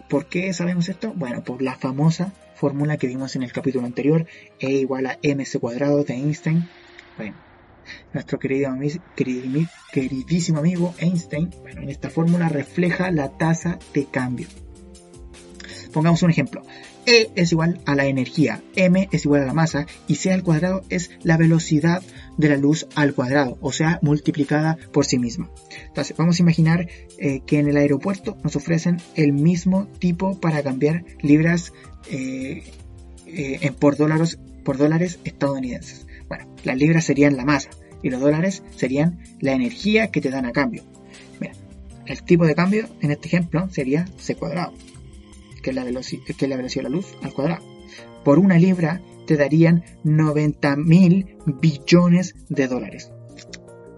por 0.09 0.27
qué 0.27 0.53
sabemos 0.53 0.89
esto? 0.89 1.13
Bueno, 1.15 1.43
por 1.45 1.63
la 1.63 1.77
famosa 1.77 2.33
fórmula 2.55 2.97
que 2.97 3.07
vimos 3.07 3.37
en 3.37 3.43
el 3.43 3.53
capítulo 3.53 3.87
anterior, 3.87 4.27
E 4.59 4.71
igual 4.71 5.07
a 5.07 5.19
mc 5.23 5.59
cuadrado 5.59 6.05
de 6.05 6.15
Einstein. 6.15 6.69
Bueno, 7.17 7.37
nuestro 8.13 8.39
querido, 8.39 8.77
queridísimo 9.93 10.59
amigo 10.59 10.95
Einstein, 10.99 11.51
bueno, 11.63 11.83
en 11.83 11.89
esta 11.89 12.11
fórmula 12.11 12.49
refleja 12.49 13.11
la 13.11 13.31
tasa 13.31 13.79
de 13.95 14.05
cambio. 14.07 14.47
Pongamos 15.93 16.23
un 16.23 16.31
ejemplo. 16.31 16.63
E 17.07 17.31
es 17.35 17.53
igual 17.53 17.81
a 17.87 17.95
la 17.95 18.07
energía, 18.07 18.63
m 18.77 19.09
es 19.11 19.25
igual 19.25 19.43
a 19.43 19.47
la 19.47 19.55
masa 19.55 19.87
y 20.07 20.17
c 20.17 20.33
al 20.33 20.43
cuadrado 20.43 20.83
es 20.91 21.11
la 21.23 21.37
velocidad 21.37 22.03
de 22.37 22.49
la 22.49 22.57
luz 22.57 22.87
al 22.95 23.15
cuadrado, 23.15 23.59
o 23.61 23.73
sea, 23.73 23.99
multiplicada 24.03 24.79
por 24.93 25.07
sí 25.07 25.19
misma. 25.19 25.51
Entonces, 25.87 26.17
vamos 26.17 26.39
a 26.39 26.43
imaginar 26.43 26.89
eh, 27.19 27.41
que 27.47 27.59
en 27.59 27.69
el 27.69 27.77
aeropuerto 27.77 28.37
nos 28.45 28.57
ofrecen 28.57 28.99
el 29.15 29.33
mismo 29.33 29.87
tipo 29.99 30.39
para 30.39 30.63
cambiar 30.63 31.05
libras 31.21 31.73
eh, 32.11 32.65
eh, 33.27 33.73
por, 33.79 33.97
dólares, 33.97 34.39
por 34.65 34.77
dólares 34.77 35.19
estadounidenses. 35.25 36.07
Bueno, 36.29 36.47
las 36.65 36.77
libras 36.77 37.05
serían 37.05 37.37
la 37.37 37.45
masa 37.45 37.71
y 38.03 38.11
los 38.11 38.21
dólares 38.21 38.63
serían 38.77 39.21
la 39.41 39.53
energía 39.53 40.11
que 40.11 40.21
te 40.21 40.31
dan 40.31 40.47
a 40.47 40.53
cambio. 40.53 40.85
El 42.07 42.25
tipo 42.25 42.45
de 42.45 42.57
cambio 42.57 42.89
en 43.03 43.13
este 43.13 43.29
ejemplo 43.29 43.69
sería 43.71 44.05
c 44.19 44.35
cuadrado 44.35 44.73
que 45.63 45.71
es 45.71 45.77
la, 45.77 45.85
que 45.85 46.49
la 46.49 46.57
velocidad 46.57 46.85
de 46.85 46.91
la 46.91 46.97
luz 46.97 47.15
al 47.23 47.33
cuadrado. 47.33 47.65
Por 48.25 48.39
una 48.39 48.59
libra 48.59 49.01
te 49.27 49.37
darían 49.37 49.85
90 50.05 50.77
mil 50.77 51.37
billones 51.47 52.35
de 52.49 52.69
dólares. 52.69 53.13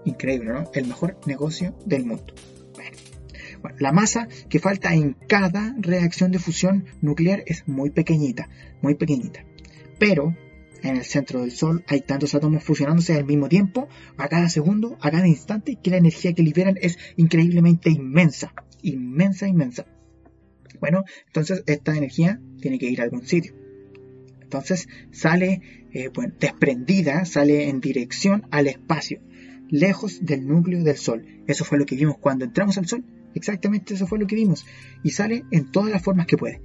Increíble, 0.05 0.53
¿no? 0.53 0.63
El 0.73 0.87
mejor 0.87 1.17
negocio 1.25 1.75
del 1.85 2.05
mundo. 2.05 2.33
La 3.79 3.91
masa 3.91 4.27
que 4.49 4.59
falta 4.59 4.93
en 4.93 5.13
cada 5.27 5.73
reacción 5.79 6.31
de 6.31 6.39
fusión 6.39 6.85
nuclear 7.01 7.43
es 7.45 7.67
muy 7.67 7.91
pequeñita, 7.91 8.49
muy 8.81 8.95
pequeñita. 8.95 9.45
Pero 9.99 10.35
en 10.83 10.97
el 10.97 11.05
centro 11.05 11.41
del 11.41 11.51
Sol 11.51 11.83
hay 11.87 12.01
tantos 12.01 12.35
átomos 12.35 12.63
fusionándose 12.63 13.15
al 13.15 13.25
mismo 13.25 13.47
tiempo, 13.47 13.87
a 14.17 14.27
cada 14.27 14.49
segundo, 14.49 14.97
a 15.01 15.11
cada 15.11 15.27
instante, 15.27 15.77
que 15.81 15.91
la 15.91 15.97
energía 15.97 16.33
que 16.33 16.43
liberan 16.43 16.77
es 16.81 16.97
increíblemente 17.15 17.89
inmensa, 17.89 18.53
inmensa, 18.81 19.47
inmensa. 19.47 19.85
Bueno, 20.83 21.05
entonces 21.27 21.63
esta 21.65 21.95
energía 21.95 22.41
tiene 22.59 22.77
que 22.77 22.89
ir 22.89 22.99
a 22.99 23.05
algún 23.05 23.25
sitio. 23.25 23.55
Entonces 24.41 24.89
sale 25.13 25.61
eh, 25.93 26.09
desprendida, 26.41 27.23
sale 27.23 27.69
en 27.69 27.79
dirección 27.79 28.45
al 28.51 28.67
espacio, 28.67 29.21
lejos 29.69 30.25
del 30.25 30.45
núcleo 30.45 30.83
del 30.83 30.97
Sol. 30.97 31.25
Eso 31.47 31.63
fue 31.63 31.77
lo 31.77 31.85
que 31.85 31.95
vimos 31.95 32.17
cuando 32.17 32.43
entramos 32.43 32.77
al 32.77 32.85
Sol. 32.85 33.05
Exactamente 33.33 33.93
eso 33.93 34.07
fue 34.07 34.19
lo 34.19 34.27
que 34.27 34.35
vimos. 34.35 34.65
Y 35.05 35.11
sale 35.11 35.45
en 35.51 35.71
todas 35.71 35.89
las 35.89 36.03
formas 36.03 36.27
que 36.27 36.35
puede. 36.35 36.59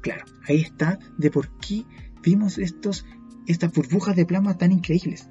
Claro, 0.00 0.24
ahí 0.48 0.62
está 0.62 0.98
de 1.16 1.30
por 1.30 1.56
qué 1.60 1.84
vimos 2.20 2.58
estos, 2.58 3.06
estas 3.46 3.72
burbujas 3.72 4.16
de 4.16 4.26
plasma 4.26 4.58
tan 4.58 4.72
increíbles. 4.72 5.28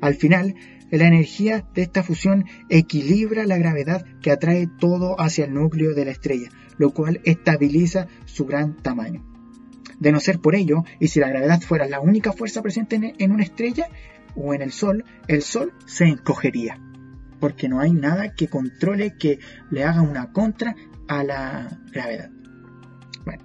Al 0.00 0.16
final, 0.16 0.56
la 0.90 1.06
energía 1.06 1.64
de 1.72 1.82
esta 1.82 2.02
fusión 2.02 2.46
equilibra 2.68 3.46
la 3.46 3.58
gravedad 3.58 4.04
que 4.20 4.32
atrae 4.32 4.66
todo 4.80 5.20
hacia 5.20 5.44
el 5.44 5.54
núcleo 5.54 5.94
de 5.94 6.06
la 6.06 6.10
estrella, 6.10 6.50
lo 6.80 6.94
cual 6.94 7.20
estabiliza 7.24 8.08
su 8.24 8.46
gran 8.46 8.74
tamaño. 8.74 9.22
De 9.98 10.12
no 10.12 10.18
ser 10.18 10.40
por 10.40 10.54
ello, 10.54 10.82
y 10.98 11.08
si 11.08 11.20
la 11.20 11.28
gravedad 11.28 11.60
fuera 11.60 11.86
la 11.86 12.00
única 12.00 12.32
fuerza 12.32 12.62
presente 12.62 13.14
en 13.18 13.32
una 13.32 13.42
estrella 13.42 13.90
o 14.34 14.54
en 14.54 14.62
el 14.62 14.72
Sol, 14.72 15.04
el 15.28 15.42
Sol 15.42 15.74
se 15.84 16.06
encogería, 16.06 16.80
porque 17.38 17.68
no 17.68 17.80
hay 17.80 17.92
nada 17.92 18.32
que 18.34 18.48
controle 18.48 19.14
que 19.18 19.40
le 19.70 19.84
haga 19.84 20.00
una 20.00 20.32
contra 20.32 20.74
a 21.06 21.22
la 21.22 21.82
gravedad. 21.92 22.30
Bueno, 23.26 23.44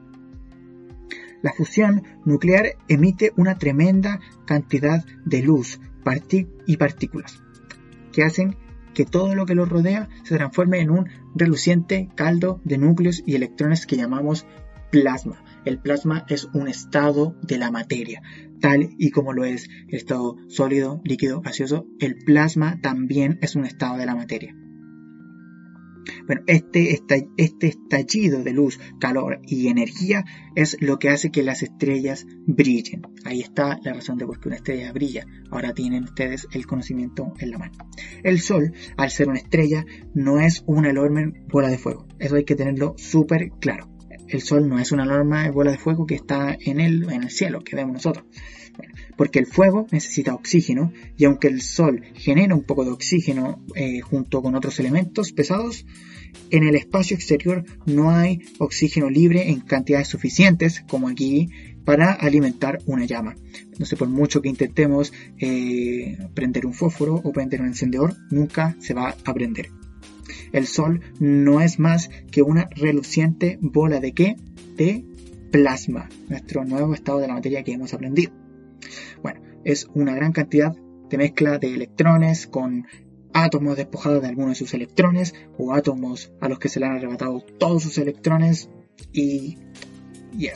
la 1.43 1.51
fusión 1.51 2.03
nuclear 2.23 2.77
emite 2.87 3.33
una 3.35 3.57
tremenda 3.57 4.21
cantidad 4.45 5.03
de 5.25 5.41
luz 5.41 5.81
y 6.65 6.77
partículas, 6.77 7.43
que 8.13 8.23
hacen 8.23 8.55
que 8.95 9.05
todo 9.05 9.35
lo 9.35 9.45
que 9.45 9.53
lo 9.53 9.65
rodea 9.65 10.09
se 10.23 10.35
transforme 10.35 10.79
en 10.79 10.89
un 10.89 11.09
reluciente 11.35 12.09
caldo 12.15 12.59
de 12.63 12.79
núcleos 12.79 13.21
y 13.27 13.35
electrones 13.35 13.85
que 13.85 13.97
llamamos 13.97 14.47
plasma. 14.89 15.43
El 15.65 15.77
plasma 15.79 16.25
es 16.29 16.45
un 16.53 16.67
estado 16.67 17.35
de 17.43 17.59
la 17.59 17.69
materia, 17.69 18.23
tal 18.59 18.89
y 18.97 19.11
como 19.11 19.33
lo 19.33 19.45
es 19.45 19.69
el 19.87 19.95
estado 19.95 20.37
sólido, 20.47 21.01
líquido, 21.03 21.41
gaseoso, 21.41 21.85
el 21.99 22.15
plasma 22.15 22.79
también 22.81 23.37
es 23.41 23.55
un 23.55 23.65
estado 23.65 23.97
de 23.97 24.05
la 24.05 24.15
materia. 24.15 24.55
Bueno, 26.27 26.41
este, 26.47 26.99
este 27.37 27.67
estallido 27.67 28.43
de 28.43 28.53
luz, 28.53 28.79
calor 28.99 29.39
y 29.43 29.67
energía 29.67 30.25
es 30.55 30.77
lo 30.79 30.99
que 30.99 31.09
hace 31.09 31.31
que 31.31 31.43
las 31.43 31.63
estrellas 31.63 32.25
brillen. 32.45 33.01
Ahí 33.23 33.41
está 33.41 33.79
la 33.83 33.93
razón 33.93 34.17
de 34.17 34.25
por 34.25 34.39
qué 34.39 34.49
una 34.49 34.57
estrella 34.57 34.91
brilla. 34.91 35.25
Ahora 35.51 35.73
tienen 35.73 36.03
ustedes 36.03 36.47
el 36.51 36.65
conocimiento 36.65 37.33
en 37.39 37.51
la 37.51 37.57
mano. 37.57 37.73
El 38.23 38.39
Sol, 38.39 38.73
al 38.97 39.11
ser 39.11 39.29
una 39.29 39.39
estrella, 39.39 39.85
no 40.13 40.39
es 40.39 40.63
una 40.65 40.89
enorme 40.89 41.33
bola 41.47 41.69
de 41.69 41.77
fuego. 41.77 42.07
Eso 42.19 42.35
hay 42.35 42.45
que 42.45 42.55
tenerlo 42.55 42.95
súper 42.97 43.49
claro. 43.59 43.89
el 44.27 44.41
Sol 44.41 44.67
no 44.67 44.79
es 44.79 44.91
una 44.91 45.05
norma 45.05 45.43
de 45.43 45.51
bola 45.51 45.71
de 45.71 45.77
fuego 45.77 46.05
que 46.05 46.15
está 46.15 46.57
en 46.59 46.79
el, 46.79 47.03
en 47.11 47.23
el 47.23 47.29
cielo, 47.29 47.61
que 47.63 47.75
vemos 47.75 47.93
nosotros. 47.93 48.25
Porque 49.15 49.39
el 49.39 49.45
fuego 49.45 49.87
necesita 49.91 50.33
oxígeno 50.33 50.91
y 51.17 51.25
aunque 51.25 51.47
el 51.47 51.61
Sol 51.61 52.03
genera 52.13 52.55
un 52.55 52.63
poco 52.63 52.85
de 52.85 52.91
oxígeno 52.91 53.63
eh, 53.75 54.01
junto 54.01 54.41
con 54.41 54.55
otros 54.55 54.79
elementos 54.79 55.31
pesados, 55.31 55.85
en 56.51 56.63
el 56.63 56.75
espacio 56.75 57.15
exterior 57.15 57.63
no 57.85 58.11
hay 58.11 58.41
oxígeno 58.59 59.09
libre 59.09 59.49
en 59.49 59.61
cantidades 59.61 60.07
suficientes, 60.07 60.83
como 60.87 61.07
aquí, 61.07 61.49
para 61.85 62.11
alimentar 62.11 62.79
una 62.85 63.05
llama. 63.05 63.35
Sé, 63.83 63.95
por 63.95 64.09
mucho 64.09 64.41
que 64.41 64.49
intentemos 64.49 65.13
eh, 65.37 66.17
prender 66.33 66.65
un 66.65 66.73
fósforo 66.73 67.15
o 67.15 67.31
prender 67.31 67.61
un 67.61 67.67
encendedor, 67.67 68.15
nunca 68.31 68.75
se 68.79 68.93
va 68.93 69.15
a 69.23 69.33
prender. 69.33 69.69
El 70.51 70.67
Sol 70.67 71.01
no 71.19 71.61
es 71.61 71.79
más 71.79 72.09
que 72.31 72.41
una 72.41 72.67
reluciente 72.75 73.57
bola 73.61 73.99
de 73.99 74.13
qué? 74.13 74.35
De 74.75 75.03
plasma, 75.51 76.09
nuestro 76.27 76.65
nuevo 76.65 76.93
estado 76.93 77.19
de 77.19 77.27
la 77.27 77.35
materia 77.35 77.63
que 77.63 77.73
hemos 77.73 77.93
aprendido. 77.93 78.44
Bueno, 79.21 79.41
es 79.63 79.87
una 79.93 80.15
gran 80.15 80.31
cantidad 80.31 80.75
de 81.09 81.17
mezcla 81.17 81.57
de 81.57 81.73
electrones 81.73 82.47
con 82.47 82.87
átomos 83.33 83.75
despojados 83.75 84.21
de 84.21 84.29
algunos 84.29 84.51
de 84.51 84.55
sus 84.55 84.73
electrones 84.73 85.33
o 85.57 85.73
átomos 85.73 86.31
a 86.39 86.47
los 86.47 86.57
que 86.59 86.69
se 86.69 86.79
le 86.79 86.85
han 86.85 86.97
arrebatado 86.97 87.41
todos 87.59 87.83
sus 87.83 87.97
electrones 87.97 88.69
y, 89.11 89.57
y. 90.37 90.49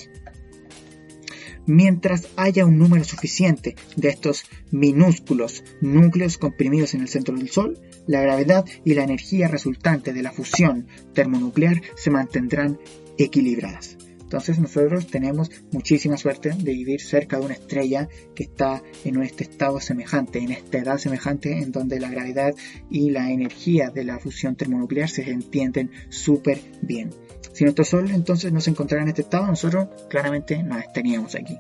Mientras 1.65 2.27
haya 2.35 2.65
un 2.65 2.79
número 2.79 3.03
suficiente 3.03 3.75
de 3.95 4.09
estos 4.09 4.45
minúsculos 4.71 5.63
núcleos 5.81 6.37
comprimidos 6.37 6.95
en 6.95 7.01
el 7.01 7.09
centro 7.09 7.35
del 7.35 7.49
Sol, 7.49 7.77
la 8.07 8.21
gravedad 8.21 8.65
y 8.83 8.95
la 8.95 9.03
energía 9.03 9.47
resultante 9.47 10.13
de 10.13 10.23
la 10.23 10.31
fusión 10.31 10.87
termonuclear 11.13 11.81
se 11.95 12.09
mantendrán 12.09 12.79
equilibradas. 13.19 13.97
Entonces 14.29 14.59
nosotros 14.59 15.07
tenemos 15.07 15.49
muchísima 15.71 16.15
suerte 16.15 16.49
de 16.51 16.71
vivir 16.73 17.01
cerca 17.01 17.39
de 17.39 17.45
una 17.45 17.55
estrella 17.55 18.07
que 18.35 18.43
está 18.43 18.83
en 19.03 19.19
este 19.23 19.43
estado 19.43 19.79
semejante, 19.79 20.37
en 20.37 20.51
esta 20.51 20.77
edad 20.77 20.99
semejante 20.99 21.57
en 21.57 21.71
donde 21.71 21.99
la 21.99 22.11
gravedad 22.11 22.53
y 22.91 23.09
la 23.09 23.31
energía 23.31 23.89
de 23.89 24.03
la 24.03 24.19
fusión 24.19 24.55
termonuclear 24.55 25.09
se 25.09 25.27
entienden 25.31 25.89
súper 26.09 26.61
bien. 26.83 27.09
Si 27.53 27.63
nuestro 27.63 27.83
Sol 27.83 28.11
entonces 28.11 28.53
no 28.53 28.61
se 28.61 28.69
encontrara 28.69 29.01
en 29.01 29.09
este 29.09 29.23
estado, 29.23 29.47
nosotros 29.47 29.87
claramente 30.11 30.61
no 30.61 30.77
estaríamos 30.77 31.33
aquí. 31.33 31.57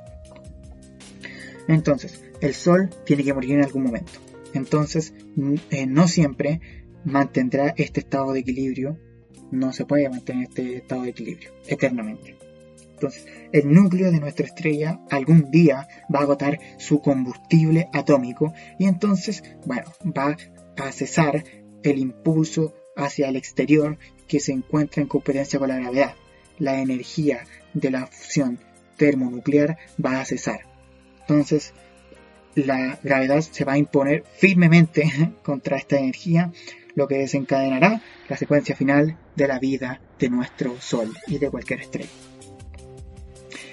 Entonces, 1.67 2.23
el 2.39 2.53
Sol 2.53 2.91
tiene 3.03 3.23
que 3.23 3.33
morir 3.33 3.53
en 3.53 3.63
algún 3.63 3.81
momento. 3.81 4.11
Entonces, 4.53 5.15
eh, 5.71 5.87
no 5.87 6.07
siempre 6.07 6.61
mantendrá 7.03 7.73
este 7.77 8.01
estado 8.01 8.31
de 8.33 8.41
equilibrio. 8.41 8.99
No 9.49 9.73
se 9.73 9.85
puede 9.85 10.07
mantener 10.07 10.49
este 10.49 10.75
estado 10.77 11.01
de 11.01 11.09
equilibrio 11.09 11.49
eternamente. 11.65 12.48
Entonces, 12.99 13.25
el 13.53 13.71
núcleo 13.71 14.11
de 14.11 14.19
nuestra 14.19 14.45
estrella 14.45 14.99
algún 15.09 15.49
día 15.51 15.87
va 16.13 16.19
a 16.19 16.23
agotar 16.23 16.59
su 16.77 17.01
combustible 17.01 17.87
atómico 17.93 18.53
y 18.77 18.87
entonces, 18.87 19.41
bueno, 19.65 19.93
va 20.05 20.35
a 20.75 20.91
cesar 20.91 21.45
el 21.81 21.97
impulso 21.97 22.75
hacia 22.97 23.29
el 23.29 23.37
exterior 23.37 23.97
que 24.27 24.41
se 24.41 24.51
encuentra 24.51 25.01
en 25.01 25.07
competencia 25.07 25.59
con 25.59 25.69
la 25.69 25.77
gravedad. 25.77 26.13
La 26.57 26.81
energía 26.81 27.45
de 27.73 27.89
la 27.89 28.05
fusión 28.05 28.59
termonuclear 28.97 29.77
va 30.03 30.19
a 30.19 30.25
cesar. 30.25 30.65
Entonces, 31.21 31.73
la 32.55 32.99
gravedad 33.01 33.39
se 33.39 33.63
va 33.63 33.73
a 33.73 33.77
imponer 33.77 34.25
firmemente 34.35 35.09
contra 35.41 35.77
esta 35.77 35.97
energía, 35.97 36.51
lo 36.95 37.07
que 37.07 37.19
desencadenará 37.19 38.01
la 38.27 38.35
secuencia 38.35 38.75
final 38.75 39.17
de 39.37 39.47
la 39.47 39.57
vida 39.57 40.01
de 40.19 40.29
nuestro 40.29 40.81
Sol 40.81 41.13
y 41.27 41.37
de 41.37 41.49
cualquier 41.49 41.79
estrella 41.79 42.09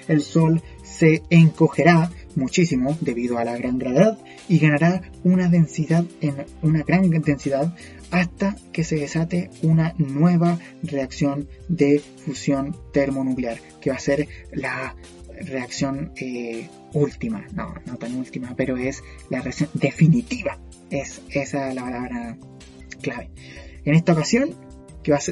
el 0.07 0.21
Sol 0.21 0.61
se 0.83 1.23
encogerá 1.29 2.11
muchísimo 2.35 2.97
debido 3.01 3.37
a 3.37 3.43
la 3.43 3.57
gran 3.57 3.77
gravedad 3.77 4.17
y 4.47 4.59
ganará 4.59 5.01
una 5.23 5.49
densidad 5.49 6.05
en 6.21 6.45
una 6.61 6.83
gran 6.83 7.09
densidad 7.09 7.75
hasta 8.11 8.55
que 8.71 8.83
se 8.83 8.95
desate 8.95 9.49
una 9.63 9.93
nueva 9.97 10.59
reacción 10.83 11.47
de 11.67 12.01
fusión 12.25 12.75
termonuclear 12.93 13.59
que 13.81 13.89
va 13.89 13.97
a 13.97 13.99
ser 13.99 14.27
la 14.53 14.95
reacción 15.41 16.13
eh, 16.15 16.69
última. 16.93 17.45
No 17.53 17.75
no 17.85 17.97
tan 17.97 18.15
última 18.15 18.55
pero 18.55 18.77
es 18.77 19.03
la 19.29 19.41
reacción 19.41 19.69
definitiva. 19.73 20.59
Es 20.89 21.21
esa 21.29 21.73
la 21.73 21.83
palabra 21.83 22.37
clave. 23.01 23.29
En 23.83 23.93
esta 23.95 24.13
ocasión 24.13 24.55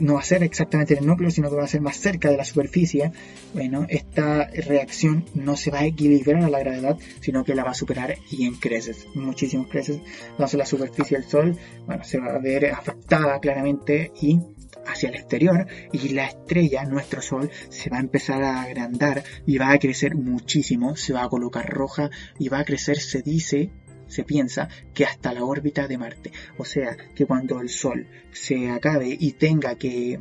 no 0.02 0.14
va 0.14 0.20
a 0.20 0.24
ser 0.24 0.44
exactamente 0.44 0.94
en 0.94 1.02
el 1.02 1.08
núcleo, 1.08 1.30
sino 1.32 1.50
que 1.50 1.56
va 1.56 1.64
a 1.64 1.68
ser 1.68 1.82
más 1.82 1.98
cerca 1.98 2.30
de 2.30 2.38
la 2.38 2.46
superficie, 2.46 3.12
bueno, 3.54 3.86
esta 3.90 4.48
reacción 4.48 5.26
no 5.34 5.56
se 5.56 5.72
va 5.72 5.80
a 5.80 5.86
equilibrar 5.86 6.44
a 6.44 6.50
la 6.50 6.60
gravedad, 6.60 6.98
sino 7.22 7.44
que 7.44 7.56
la 7.56 7.64
va 7.64 7.72
a 7.72 7.76
superar 7.76 8.16
y 8.32 8.46
en 8.46 8.56
creces, 8.56 9.08
muchísimos 9.16 9.68
creces. 9.68 10.00
Entonces 10.30 10.58
la 10.58 10.66
superficie 10.66 11.18
del 11.18 11.28
Sol, 11.28 11.58
bueno, 11.86 12.04
se 12.04 12.20
va 12.20 12.36
a 12.36 12.40
ver 12.40 12.68
afectada 12.68 13.40
claramente 13.40 14.12
y 14.22 14.40
hacia 14.86 15.10
el 15.10 15.16
exterior 15.16 15.68
y 15.92 16.10
la 16.10 16.28
estrella, 16.28 16.86
nuestro 16.86 17.22
Sol, 17.22 17.50
se 17.70 17.90
va 17.90 17.98
a 17.98 18.02
empezar 18.02 18.44
a 18.44 18.62
agrandar 18.62 19.24
y 19.46 19.58
va 19.58 19.72
a 19.72 19.80
crecer 19.80 20.16
muchísimo, 20.16 20.96
se 20.96 21.14
va 21.14 21.24
a 21.24 21.30
colocar 21.30 21.68
roja 21.68 22.10
y 22.40 22.50
va 22.50 22.60
a 22.60 22.66
crecer, 22.66 23.00
se 23.00 23.22
dice, 23.22 23.72
se 24.08 24.24
piensa 24.24 24.70
que 24.94 25.06
hasta 25.06 25.34
la 25.34 25.44
órbita 25.44 25.88
de 25.88 25.98
Marte. 25.98 26.32
O 26.58 26.66
sea, 26.66 26.96
que 27.16 27.26
cuando 27.26 27.62
el 27.62 27.70
Sol 27.70 28.08
se 28.32 28.70
acabe 28.70 29.16
y 29.20 29.34
tenga 29.34 29.76
que 29.76 30.20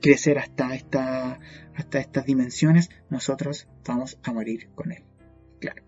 crecer 0.00 0.38
hasta, 0.38 0.74
esta, 0.74 1.38
hasta 1.74 2.00
estas 2.00 2.26
dimensiones, 2.26 2.90
nosotros 3.10 3.68
vamos 3.86 4.18
a 4.22 4.32
morir 4.32 4.68
con 4.74 4.92
él. 4.92 5.04
Claro. 5.60 5.82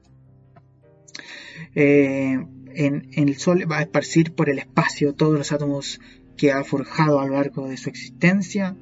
Eh, 1.74 2.38
en, 2.74 3.10
el 3.12 3.36
Sol 3.36 3.70
va 3.70 3.78
a 3.78 3.82
esparcir 3.82 4.34
por 4.34 4.48
el 4.48 4.58
espacio 4.58 5.14
todos 5.14 5.36
los 5.36 5.52
átomos 5.52 6.00
que 6.36 6.52
ha 6.52 6.64
forjado 6.64 7.20
a 7.20 7.26
lo 7.26 7.34
largo 7.34 7.68
de 7.68 7.76
su 7.76 7.88
existencia 7.88 8.76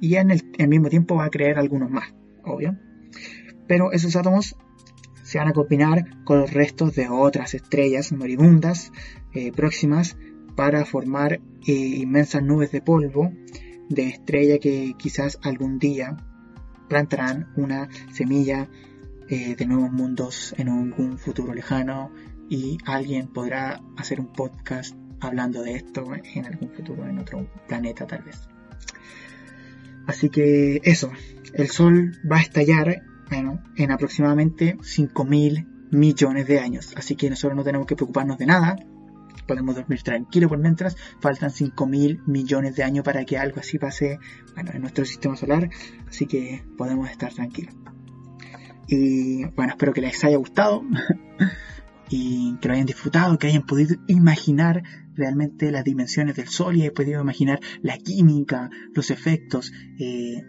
y 0.00 0.16
en 0.16 0.30
el, 0.30 0.42
el 0.58 0.68
mismo 0.68 0.88
tiempo 0.88 1.16
va 1.16 1.26
a 1.26 1.30
crear 1.30 1.58
algunos 1.58 1.90
más, 1.90 2.12
obvio. 2.44 2.76
Pero 3.66 3.92
esos 3.92 4.16
átomos 4.16 4.56
se 5.32 5.38
van 5.38 5.48
a 5.48 5.54
combinar 5.54 6.22
con 6.24 6.40
los 6.40 6.52
restos 6.52 6.94
de 6.94 7.08
otras 7.08 7.54
estrellas 7.54 8.12
moribundas 8.12 8.92
eh, 9.32 9.50
próximas 9.50 10.18
para 10.56 10.84
formar 10.84 11.40
eh, 11.66 11.72
inmensas 11.72 12.42
nubes 12.42 12.70
de 12.70 12.82
polvo 12.82 13.32
de 13.88 14.08
estrella 14.08 14.58
que 14.58 14.92
quizás 14.98 15.38
algún 15.42 15.78
día 15.78 16.18
plantarán 16.90 17.50
una 17.56 17.88
semilla 18.12 18.68
eh, 19.30 19.56
de 19.56 19.66
nuevos 19.66 19.90
mundos 19.90 20.54
en 20.58 20.68
algún 20.68 21.16
futuro 21.16 21.54
lejano 21.54 22.12
y 22.50 22.76
alguien 22.84 23.28
podrá 23.28 23.80
hacer 23.96 24.20
un 24.20 24.34
podcast 24.34 24.94
hablando 25.20 25.62
de 25.62 25.76
esto 25.76 26.12
en 26.34 26.44
algún 26.44 26.68
futuro 26.72 27.08
en 27.08 27.20
otro 27.20 27.48
planeta 27.68 28.06
tal 28.06 28.22
vez. 28.22 28.50
Así 30.06 30.28
que 30.28 30.82
eso, 30.84 31.10
el 31.54 31.70
Sol 31.70 32.12
va 32.30 32.36
a 32.36 32.42
estallar 32.42 33.02
en 33.32 33.90
aproximadamente 33.90 34.76
5.000 34.78 35.66
millones 35.90 36.46
de 36.46 36.60
años. 36.60 36.94
Así 36.96 37.16
que 37.16 37.30
nosotros 37.30 37.56
no 37.56 37.64
tenemos 37.64 37.86
que 37.86 37.96
preocuparnos 37.96 38.38
de 38.38 38.46
nada. 38.46 38.76
Podemos 39.46 39.74
dormir 39.74 40.02
tranquilo 40.02 40.48
por 40.48 40.58
mientras. 40.58 40.96
Faltan 41.20 41.50
5.000 41.50 42.26
millones 42.26 42.76
de 42.76 42.82
años 42.82 43.04
para 43.04 43.24
que 43.24 43.38
algo 43.38 43.60
así 43.60 43.78
pase 43.78 44.18
en 44.56 44.80
nuestro 44.80 45.04
sistema 45.04 45.36
solar. 45.36 45.70
Así 46.08 46.26
que 46.26 46.64
podemos 46.76 47.10
estar 47.10 47.32
tranquilos. 47.32 47.74
Y 48.88 49.44
bueno, 49.56 49.72
espero 49.72 49.92
que 49.92 50.00
les 50.00 50.22
haya 50.24 50.36
gustado. 50.36 50.82
y 52.08 52.56
que 52.58 52.68
lo 52.68 52.74
hayan 52.74 52.86
disfrutado, 52.86 53.38
que 53.38 53.46
hayan 53.46 53.64
podido 53.64 53.96
imaginar 54.06 54.82
realmente 55.14 55.70
las 55.70 55.84
dimensiones 55.84 56.36
del 56.36 56.48
Sol 56.48 56.76
y 56.76 56.82
hayan 56.82 56.94
podido 56.94 57.22
imaginar 57.22 57.60
la 57.80 57.96
química, 57.96 58.68
los 58.94 59.10
efectos, 59.10 59.72
eh, 59.98 60.42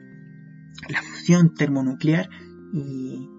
la 0.89 1.01
fusión 1.01 1.53
termonuclear 1.53 2.29
y, 2.73 3.29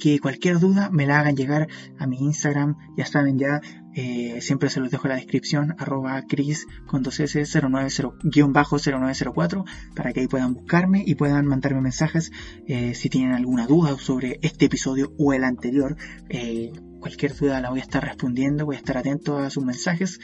que 0.00 0.18
cualquier 0.18 0.58
duda 0.58 0.90
me 0.90 1.06
la 1.06 1.20
hagan 1.20 1.36
llegar 1.36 1.68
a 1.98 2.06
mi 2.06 2.18
Instagram, 2.18 2.76
ya 2.98 3.06
saben 3.06 3.38
ya, 3.38 3.62
eh, 3.94 4.42
siempre 4.42 4.68
se 4.68 4.80
los 4.80 4.90
dejo 4.90 5.06
en 5.06 5.10
la 5.10 5.16
descripción, 5.16 5.74
arroba 5.78 6.20
cris 6.22 6.66
con 6.86 7.02
0904 7.02 9.64
para 9.94 10.12
que 10.12 10.20
ahí 10.20 10.26
puedan 10.26 10.54
buscarme 10.54 11.04
y 11.06 11.14
puedan 11.14 11.46
mandarme 11.46 11.80
mensajes 11.80 12.30
eh, 12.66 12.94
si 12.94 13.08
tienen 13.08 13.32
alguna 13.32 13.66
duda 13.66 13.96
sobre 13.96 14.38
este 14.42 14.66
episodio 14.66 15.14
o 15.18 15.32
el 15.32 15.44
anterior. 15.44 15.96
Eh, 16.28 16.72
cualquier 17.00 17.34
duda 17.34 17.60
la 17.60 17.70
voy 17.70 17.78
a 17.78 17.82
estar 17.82 18.04
respondiendo, 18.04 18.66
voy 18.66 18.76
a 18.76 18.80
estar 18.80 18.98
atento 18.98 19.38
a 19.38 19.48
sus 19.50 19.64
mensajes. 19.64 20.20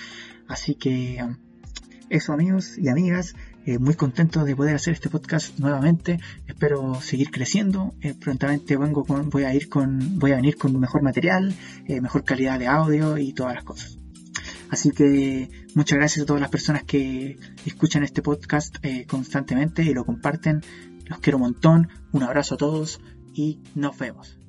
Así 0.48 0.74
que 0.74 1.24
eso 2.11 2.35
amigos 2.35 2.76
y 2.76 2.88
amigas, 2.88 3.35
eh, 3.64 3.79
muy 3.79 3.94
contento 3.94 4.44
de 4.44 4.57
poder 4.57 4.75
hacer 4.75 4.94
este 4.94 5.09
podcast 5.09 5.59
nuevamente. 5.59 6.18
Espero 6.46 7.01
seguir 7.01 7.31
creciendo. 7.31 7.94
Eh, 8.01 8.14
prontamente 8.14 8.77
vengo 8.77 9.05
voy 9.05 9.44
a 9.44 9.55
ir 9.55 9.68
con, 9.68 10.18
voy 10.18 10.33
a 10.33 10.37
venir 10.37 10.57
con 10.57 10.79
mejor 10.81 11.03
material, 11.03 11.55
eh, 11.87 12.01
mejor 12.01 12.25
calidad 12.25 12.59
de 12.59 12.66
audio 12.66 13.18
y 13.18 13.33
todas 13.33 13.55
las 13.55 13.64
cosas. 13.64 13.98
Así 14.68 14.90
que 14.90 15.48
muchas 15.75 15.98
gracias 15.98 16.25
a 16.25 16.27
todas 16.27 16.40
las 16.40 16.51
personas 16.51 16.83
que 16.85 17.38
escuchan 17.66 18.03
este 18.03 18.22
podcast 18.22 18.79
constantemente 19.07 19.83
y 19.83 19.92
lo 19.92 20.05
comparten. 20.05 20.62
Los 21.07 21.18
quiero 21.18 21.37
un 21.37 21.42
montón, 21.42 21.88
un 22.12 22.22
abrazo 22.22 22.55
a 22.55 22.59
todos 22.59 23.01
y 23.35 23.61
nos 23.75 23.98
vemos. 23.98 24.41